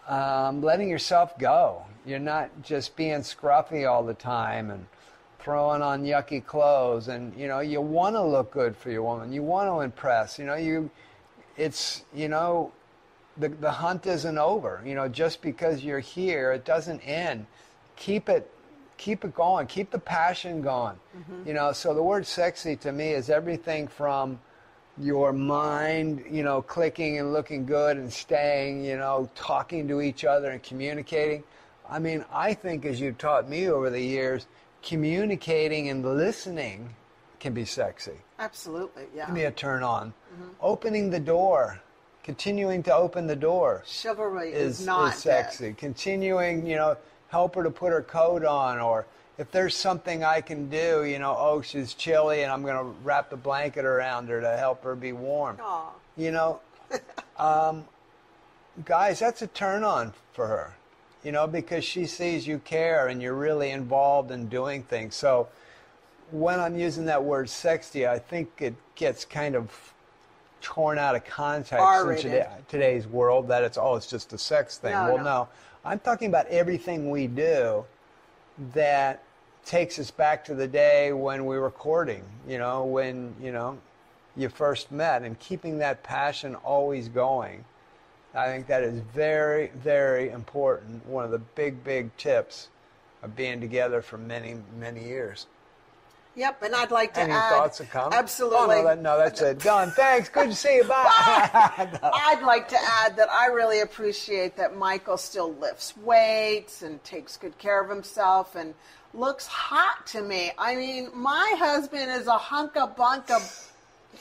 um, 0.08 0.62
letting 0.62 0.88
yourself 0.88 1.38
go. 1.38 1.84
You're 2.04 2.18
not 2.18 2.50
just 2.62 2.96
being 2.96 3.20
scruffy 3.20 3.88
all 3.88 4.02
the 4.02 4.14
time 4.14 4.70
and 4.70 4.86
throwing 5.38 5.82
on 5.82 6.04
yucky 6.04 6.44
clothes. 6.44 7.08
And 7.08 7.34
you 7.36 7.48
know, 7.48 7.60
you 7.60 7.80
want 7.80 8.16
to 8.16 8.22
look 8.22 8.52
good 8.52 8.76
for 8.76 8.90
your 8.90 9.04
woman. 9.04 9.32
You 9.32 9.42
want 9.42 9.68
to 9.68 9.80
impress. 9.80 10.38
You 10.38 10.46
know, 10.46 10.56
you, 10.56 10.90
it's 11.56 12.04
you 12.14 12.28
know, 12.28 12.72
the 13.36 13.48
the 13.48 13.70
hunt 13.70 14.06
isn't 14.06 14.38
over. 14.38 14.82
You 14.84 14.94
know, 14.94 15.08
just 15.08 15.42
because 15.42 15.82
you're 15.82 16.00
here, 16.00 16.52
it 16.52 16.64
doesn't 16.64 17.00
end. 17.00 17.46
Keep 17.96 18.28
it 18.28 18.50
keep 19.02 19.24
it 19.24 19.34
going, 19.34 19.66
keep 19.66 19.90
the 19.90 19.98
passion 19.98 20.62
going. 20.62 20.96
Mm-hmm. 21.16 21.48
You 21.48 21.54
know, 21.54 21.72
so 21.72 21.92
the 21.92 22.02
word 22.02 22.24
sexy 22.24 22.76
to 22.76 22.92
me 22.92 23.10
is 23.10 23.30
everything 23.30 23.88
from 23.88 24.38
your 24.96 25.32
mind, 25.32 26.22
you 26.30 26.44
know, 26.44 26.62
clicking 26.62 27.18
and 27.18 27.32
looking 27.32 27.66
good 27.66 27.96
and 27.96 28.12
staying, 28.12 28.84
you 28.84 28.96
know, 28.96 29.28
talking 29.34 29.88
to 29.88 30.00
each 30.00 30.24
other 30.24 30.50
and 30.50 30.62
communicating. 30.62 31.42
I 31.88 31.98
mean, 31.98 32.24
I 32.32 32.54
think 32.54 32.84
as 32.84 33.00
you've 33.00 33.18
taught 33.18 33.48
me 33.48 33.68
over 33.68 33.90
the 33.90 34.00
years, 34.00 34.46
communicating 34.82 35.88
and 35.88 36.04
listening 36.04 36.94
can 37.42 37.52
be 37.52 37.64
sexy. 37.64 38.12
Absolutely, 38.38 39.02
yeah. 39.14 39.26
Can 39.26 39.34
be 39.34 39.42
a 39.42 39.50
turn 39.50 39.82
on. 39.82 40.14
Mm-hmm. 40.32 40.48
Opening 40.60 41.10
the 41.10 41.18
door, 41.18 41.82
continuing 42.22 42.84
to 42.84 42.94
open 42.94 43.26
the 43.26 43.36
door. 43.36 43.82
Chivalry 43.84 44.52
is, 44.52 44.80
is 44.80 44.86
not 44.86 45.12
is 45.12 45.18
sexy. 45.18 45.66
Dead. 45.66 45.76
Continuing, 45.76 46.64
you 46.64 46.76
know, 46.76 46.96
help 47.28 47.56
her 47.56 47.64
to 47.64 47.70
put 47.70 47.92
her 47.92 48.00
coat 48.00 48.44
on 48.44 48.78
or 48.78 49.06
if 49.38 49.50
there's 49.50 49.74
something 49.74 50.22
I 50.22 50.40
can 50.40 50.70
do, 50.70 51.04
you 51.04 51.18
know, 51.18 51.34
oh, 51.36 51.62
she's 51.62 51.94
chilly 51.94 52.42
and 52.42 52.52
I'm 52.52 52.62
going 52.62 52.76
to 52.76 52.94
wrap 53.02 53.28
the 53.28 53.36
blanket 53.36 53.84
around 53.84 54.28
her 54.28 54.40
to 54.40 54.56
help 54.56 54.84
her 54.84 54.94
be 54.94 55.12
warm. 55.12 55.56
Aww. 55.56 55.86
You 56.16 56.30
know, 56.30 56.60
um, 57.38 57.84
guys, 58.84 59.18
that's 59.18 59.42
a 59.42 59.48
turn 59.48 59.82
on 59.82 60.12
for 60.32 60.46
her, 60.46 60.74
you 61.24 61.32
know, 61.32 61.48
because 61.48 61.84
she 61.84 62.06
sees 62.06 62.46
you 62.46 62.60
care 62.60 63.08
and 63.08 63.20
you're 63.20 63.34
really 63.34 63.70
involved 63.70 64.30
in 64.30 64.48
doing 64.48 64.84
things. 64.84 65.16
So 65.16 65.48
when 66.32 66.58
I'm 66.58 66.78
using 66.78 67.04
that 67.06 67.22
word 67.22 67.48
sexy, 67.48 68.06
I 68.06 68.18
think 68.18 68.50
it 68.60 68.74
gets 68.94 69.24
kind 69.24 69.54
of 69.54 69.94
torn 70.60 70.98
out 70.98 71.14
of 71.14 71.24
context 71.24 71.82
in 72.08 72.16
today, 72.16 72.48
today's 72.68 73.06
world 73.06 73.48
that 73.48 73.64
it's, 73.64 73.76
oh, 73.76 73.96
it's 73.96 74.06
just 74.06 74.32
a 74.32 74.38
sex 74.38 74.78
thing. 74.78 74.92
No, 74.92 75.14
well, 75.14 75.18
no. 75.18 75.24
no 75.24 75.48
I'm 75.84 75.98
talking 75.98 76.28
about 76.28 76.46
everything 76.46 77.10
we 77.10 77.26
do 77.26 77.84
that 78.72 79.22
takes 79.64 79.98
us 79.98 80.10
back 80.10 80.44
to 80.46 80.54
the 80.54 80.66
day 80.66 81.12
when 81.12 81.46
we 81.46 81.58
were 81.58 81.70
courting, 81.70 82.24
you 82.48 82.58
know, 82.58 82.84
when, 82.84 83.34
you 83.40 83.52
know, 83.52 83.78
you 84.36 84.48
first 84.48 84.90
met 84.90 85.22
and 85.22 85.38
keeping 85.38 85.78
that 85.78 86.02
passion 86.02 86.54
always 86.56 87.08
going. 87.08 87.64
I 88.34 88.46
think 88.46 88.66
that 88.68 88.82
is 88.82 89.00
very, 89.14 89.70
very 89.74 90.30
important. 90.30 91.04
One 91.06 91.24
of 91.24 91.30
the 91.30 91.38
big, 91.38 91.84
big 91.84 92.16
tips 92.16 92.68
of 93.22 93.36
being 93.36 93.60
together 93.60 94.00
for 94.00 94.16
many, 94.16 94.56
many 94.78 95.04
years. 95.04 95.46
Yep, 96.34 96.62
and 96.62 96.74
I'd 96.74 96.90
like 96.90 97.12
to 97.14 97.20
Any 97.20 97.32
add. 97.32 97.50
thoughts 97.50 97.80
or 97.80 97.84
comments? 97.84 98.16
Absolutely. 98.16 98.76
Oh, 98.76 98.82
no, 98.82 98.84
that, 98.84 99.02
no, 99.02 99.18
that's 99.18 99.42
it. 99.42 99.58
Done. 99.58 99.90
Thanks. 99.90 100.30
Good 100.30 100.48
to 100.48 100.56
see 100.56 100.76
you. 100.76 100.84
Bye. 100.84 101.08
I'd 102.02 102.42
like 102.42 102.68
to 102.68 102.78
add 103.00 103.16
that 103.16 103.30
I 103.30 103.46
really 103.46 103.80
appreciate 103.80 104.56
that 104.56 104.74
Michael 104.76 105.18
still 105.18 105.52
lifts 105.54 105.94
weights 105.98 106.80
and 106.82 107.02
takes 107.04 107.36
good 107.36 107.58
care 107.58 107.82
of 107.82 107.90
himself 107.90 108.54
and 108.54 108.72
looks 109.12 109.46
hot 109.46 110.06
to 110.08 110.22
me. 110.22 110.52
I 110.56 110.74
mean, 110.74 111.10
my 111.14 111.54
husband 111.58 112.10
is 112.10 112.26
a 112.26 112.38
hunk 112.38 112.76
of 112.78 112.96
bunk 112.96 113.30
of 113.30 113.72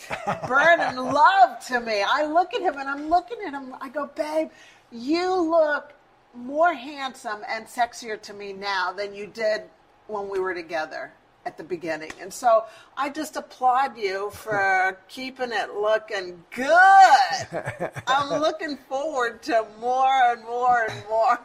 burning 0.49 0.97
love 0.97 1.65
to 1.67 1.79
me. 1.79 2.03
I 2.05 2.25
look 2.25 2.53
at 2.53 2.61
him 2.61 2.77
and 2.77 2.89
I'm 2.89 3.09
looking 3.09 3.37
at 3.47 3.53
him. 3.53 3.73
I 3.79 3.87
go, 3.87 4.07
babe, 4.07 4.49
you 4.91 5.33
look 5.33 5.93
more 6.35 6.73
handsome 6.73 7.41
and 7.47 7.65
sexier 7.65 8.21
to 8.21 8.33
me 8.33 8.51
now 8.51 8.91
than 8.91 9.15
you 9.15 9.27
did 9.27 9.61
when 10.07 10.27
we 10.27 10.39
were 10.39 10.53
together 10.53 11.13
at 11.45 11.57
the 11.57 11.63
beginning. 11.63 12.11
And 12.19 12.31
so 12.31 12.65
I 12.95 13.09
just 13.09 13.35
applaud 13.35 13.97
you 13.97 14.29
for 14.31 14.99
keeping 15.07 15.51
it 15.51 15.73
looking 15.73 16.43
good. 16.55 17.91
I'm 18.07 18.41
looking 18.41 18.77
forward 18.77 19.41
to 19.43 19.65
more 19.79 20.31
and 20.31 20.43
more 20.43 20.87
and 20.89 21.03
more. 21.09 21.39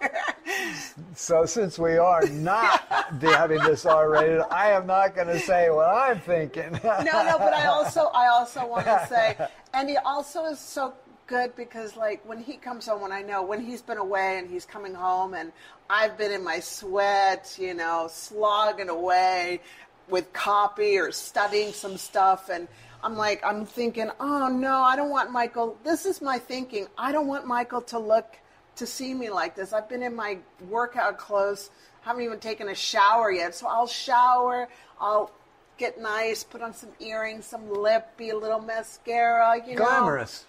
so 1.14 1.46
since 1.46 1.78
we 1.78 1.96
are 1.96 2.26
not 2.26 2.80
having 3.20 3.58
this 3.60 3.86
R 3.86 4.10
rated, 4.10 4.42
I 4.50 4.70
am 4.70 4.86
not 4.86 5.14
going 5.14 5.28
to 5.28 5.38
say 5.38 5.70
what 5.70 5.88
I'm 5.88 6.20
thinking. 6.20 6.72
no, 6.82 7.02
no, 7.02 7.38
but 7.38 7.54
I 7.54 7.66
also 7.66 8.10
I 8.14 8.28
also 8.28 8.66
want 8.66 8.86
to 8.86 9.06
say 9.08 9.36
and 9.72 9.88
he 9.88 9.96
also 9.96 10.44
is 10.46 10.58
so 10.58 10.94
good 11.26 11.56
because 11.56 11.96
like 11.96 12.24
when 12.24 12.40
he 12.40 12.56
comes 12.56 12.86
home 12.86 13.00
when 13.00 13.12
I 13.12 13.22
know 13.22 13.42
when 13.42 13.60
he's 13.60 13.82
been 13.82 13.98
away 13.98 14.38
and 14.38 14.48
he's 14.48 14.64
coming 14.64 14.94
home 14.94 15.34
and 15.34 15.52
I've 15.88 16.18
been 16.18 16.32
in 16.32 16.42
my 16.42 16.60
sweat, 16.60 17.56
you 17.60 17.74
know, 17.74 18.08
slogging 18.10 18.88
away 18.88 19.60
with 20.08 20.32
copy 20.32 20.98
or 20.98 21.12
studying 21.12 21.72
some 21.72 21.96
stuff 21.96 22.48
and 22.48 22.68
I'm 23.02 23.16
like 23.16 23.44
I'm 23.44 23.66
thinking, 23.66 24.10
"Oh 24.18 24.48
no, 24.48 24.82
I 24.82 24.96
don't 24.96 25.10
want 25.10 25.30
Michael. 25.30 25.78
This 25.84 26.06
is 26.06 26.20
my 26.20 26.38
thinking. 26.38 26.88
I 26.98 27.12
don't 27.12 27.26
want 27.26 27.46
Michael 27.46 27.82
to 27.82 27.98
look 27.98 28.36
to 28.76 28.86
see 28.86 29.14
me 29.14 29.30
like 29.30 29.54
this. 29.54 29.72
I've 29.72 29.88
been 29.88 30.02
in 30.02 30.14
my 30.14 30.38
workout 30.68 31.18
clothes, 31.18 31.70
haven't 32.02 32.24
even 32.24 32.40
taken 32.40 32.68
a 32.68 32.74
shower 32.74 33.30
yet. 33.30 33.54
So 33.54 33.66
I'll 33.66 33.86
shower, 33.86 34.68
I'll 35.00 35.30
get 35.78 36.00
nice, 36.00 36.44
put 36.44 36.62
on 36.62 36.74
some 36.74 36.90
earrings, 37.00 37.46
some 37.46 37.70
lip, 37.70 38.16
be 38.16 38.30
a 38.30 38.36
little 38.36 38.60
mascara, 38.60 39.60
you 39.66 39.76
know. 39.76 39.84
Glamorous. 39.84 40.44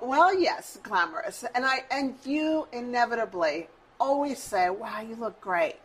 Well, 0.00 0.34
yes, 0.34 0.78
glamorous. 0.82 1.44
And 1.54 1.64
I 1.64 1.84
and 1.90 2.14
you 2.24 2.66
inevitably 2.72 3.68
always 3.98 4.38
say, 4.38 4.70
"Wow, 4.70 5.00
you 5.00 5.16
look 5.16 5.40
great." 5.40 5.76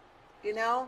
You 0.44 0.54
know? 0.54 0.88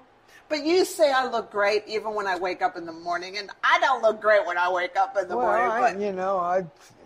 But 0.50 0.66
you 0.66 0.86
say 0.86 1.12
I 1.12 1.30
look 1.30 1.52
great 1.52 1.84
even 1.88 2.14
when 2.14 2.26
I 2.26 2.38
wake 2.38 2.62
up 2.62 2.78
in 2.78 2.86
the 2.86 2.94
morning, 2.94 3.38
and 3.38 3.50
I 3.64 3.80
don't 3.80 4.02
look 4.02 4.22
great 4.22 4.46
when 4.46 4.58
I 4.58 4.72
wake 4.72 4.96
up 4.96 5.18
in 5.18 5.28
the 5.28 5.36
well, 5.36 5.48
morning. 5.48 6.02
I, 6.02 6.06
you 6.06 6.14
know, 6.14 6.38
I, 6.38 6.66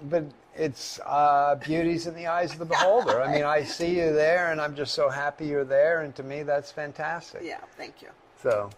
but 0.09 0.25
it's 0.55 0.99
uh, 1.05 1.55
beauty's 1.55 2.07
in 2.07 2.13
the 2.13 2.27
eyes 2.27 2.53
of 2.53 2.59
the 2.59 2.65
beholder. 2.65 3.21
I 3.21 3.33
mean, 3.33 3.43
I 3.43 3.63
see 3.63 3.97
you 3.97 4.13
there, 4.13 4.51
and 4.51 4.61
I'm 4.61 4.75
just 4.75 4.93
so 4.93 5.09
happy 5.09 5.47
you're 5.47 5.65
there, 5.65 6.01
and 6.01 6.13
to 6.15 6.23
me, 6.23 6.43
that's 6.43 6.71
fantastic. 6.71 7.41
Yeah, 7.43 7.61
thank 7.77 8.01
you. 8.01 8.09
So, 8.41 8.69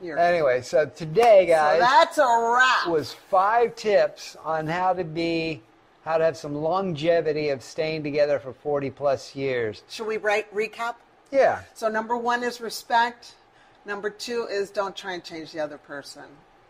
You're 0.00 0.18
anyway, 0.18 0.62
so 0.62 0.86
today, 0.86 1.46
guys, 1.46 1.76
so 1.76 1.80
that's 1.80 2.18
a 2.18 2.54
wrap. 2.54 2.88
was 2.88 3.12
five 3.12 3.76
tips 3.76 4.36
on 4.44 4.66
how 4.66 4.92
to 4.92 5.04
be, 5.04 5.62
how 6.04 6.18
to 6.18 6.24
have 6.24 6.36
some 6.36 6.54
longevity 6.54 7.50
of 7.50 7.62
staying 7.62 8.02
together 8.02 8.38
for 8.38 8.52
40 8.52 8.90
plus 8.90 9.34
years. 9.34 9.84
Should 9.88 10.06
we 10.06 10.16
write 10.16 10.52
recap? 10.54 10.96
Yeah. 11.30 11.62
So 11.74 11.88
number 11.88 12.16
one 12.16 12.42
is 12.42 12.60
respect. 12.60 13.36
Number 13.84 14.10
two 14.10 14.46
is 14.50 14.70
don't 14.70 14.94
try 14.94 15.12
and 15.14 15.24
change 15.24 15.52
the 15.52 15.60
other 15.60 15.78
person. 15.78 16.24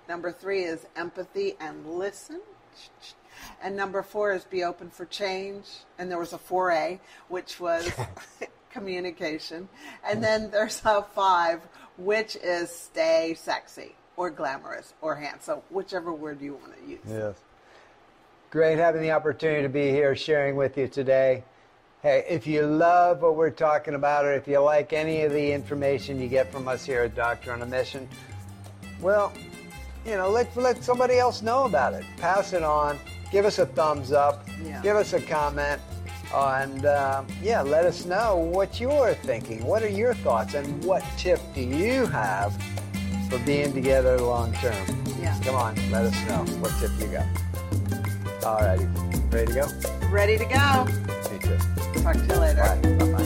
Number 0.09 0.33
three 0.33 0.65
is 0.65 0.87
empathy 0.97 1.55
and 1.61 1.87
listen. 1.87 2.41
And 3.63 3.77
number 3.77 4.03
four 4.03 4.33
is 4.33 4.45
be 4.45 4.65
open 4.65 4.91
for 4.91 5.05
change. 5.05 5.67
And 5.99 6.11
there 6.11 6.19
was 6.19 6.33
a 6.33 6.39
4A, 6.39 7.01
which 7.29 7.61
was 7.61 7.91
communication. 8.71 9.69
And 10.05 10.23
then 10.23 10.51
there's 10.51 10.81
a 10.85 11.03
five, 11.03 11.61
which 11.97 12.37
is 12.37 12.71
stay 12.71 13.35
sexy 13.39 13.95
or 14.17 14.31
glamorous 14.31 14.95
or 15.01 15.15
handsome, 15.15 15.61
whichever 15.71 16.13
word 16.13 16.41
you 16.41 16.55
want 16.55 16.81
to 16.81 16.91
use. 16.91 17.01
Yes. 17.09 17.37
Great 18.51 18.79
having 18.79 19.01
the 19.03 19.11
opportunity 19.11 19.63
to 19.63 19.69
be 19.69 19.91
here 19.91 20.15
sharing 20.15 20.57
with 20.57 20.77
you 20.77 20.89
today. 20.89 21.45
Hey, 22.03 22.25
if 22.29 22.49
you 22.49 22.63
love 22.63 23.23
what 23.23 23.37
we're 23.37 23.51
talking 23.51 23.95
about, 23.95 24.25
or 24.25 24.33
if 24.33 24.49
you 24.49 24.59
like 24.59 24.93
any 24.93 25.23
of 25.23 25.31
the 25.31 25.53
information 25.53 26.21
you 26.21 26.27
get 26.27 26.51
from 26.51 26.67
us 26.67 26.85
here 26.85 27.03
at 27.03 27.15
Doctor 27.15 27.53
on 27.53 27.63
a 27.63 27.67
Mission, 27.67 28.09
well, 29.01 29.33
you 30.05 30.17
know, 30.17 30.29
let, 30.29 30.57
let 30.57 30.83
somebody 30.83 31.19
else 31.19 31.43
know 31.43 31.63
about 31.63 31.95
it. 31.95 32.05
Pass 32.17 32.55
it 32.55 32.65
on. 32.65 32.99
Give 33.31 33.45
us 33.45 33.61
a 33.61 33.67
thumbs 33.67 34.11
up. 34.11 34.49
Yeah. 34.65 34.83
Give 34.83 34.97
us 34.97 35.13
a 35.13 35.21
comment. 35.21 35.81
And 36.35 36.87
um, 36.87 37.29
yeah, 37.41 37.63
let 37.63 37.85
us 37.85 38.05
know 38.05 38.37
what 38.37 38.81
you're 38.81 39.15
thinking. 39.15 39.65
What 39.65 39.85
are 39.85 39.89
your 39.89 40.15
thoughts? 40.15 40.55
And 40.55 40.83
what 40.83 41.05
tip 41.17 41.39
do 41.55 41.61
you 41.61 42.07
have 42.07 42.53
for 43.31 43.39
being 43.47 43.73
together 43.73 44.19
long 44.19 44.53
term? 44.55 45.05
Yeah. 45.21 45.39
Come 45.45 45.55
on, 45.55 45.77
let 45.93 46.07
us 46.07 46.29
know 46.29 46.53
what 46.59 46.73
tip 46.81 46.91
you 46.99 47.17
got. 47.17 48.45
All 48.45 48.59
righty. 48.59 48.87
Ready 49.31 49.53
to 49.53 49.55
go? 49.55 50.09
Ready 50.09 50.37
to 50.37 50.45
go. 50.45 50.85
Me 51.33 51.39
too. 51.39 51.92
Talk 52.03 52.15
to 52.15 52.35
you 52.35 52.41
later. 52.41 52.63
Bye. 52.63 52.97
Bye-bye. 52.99 53.22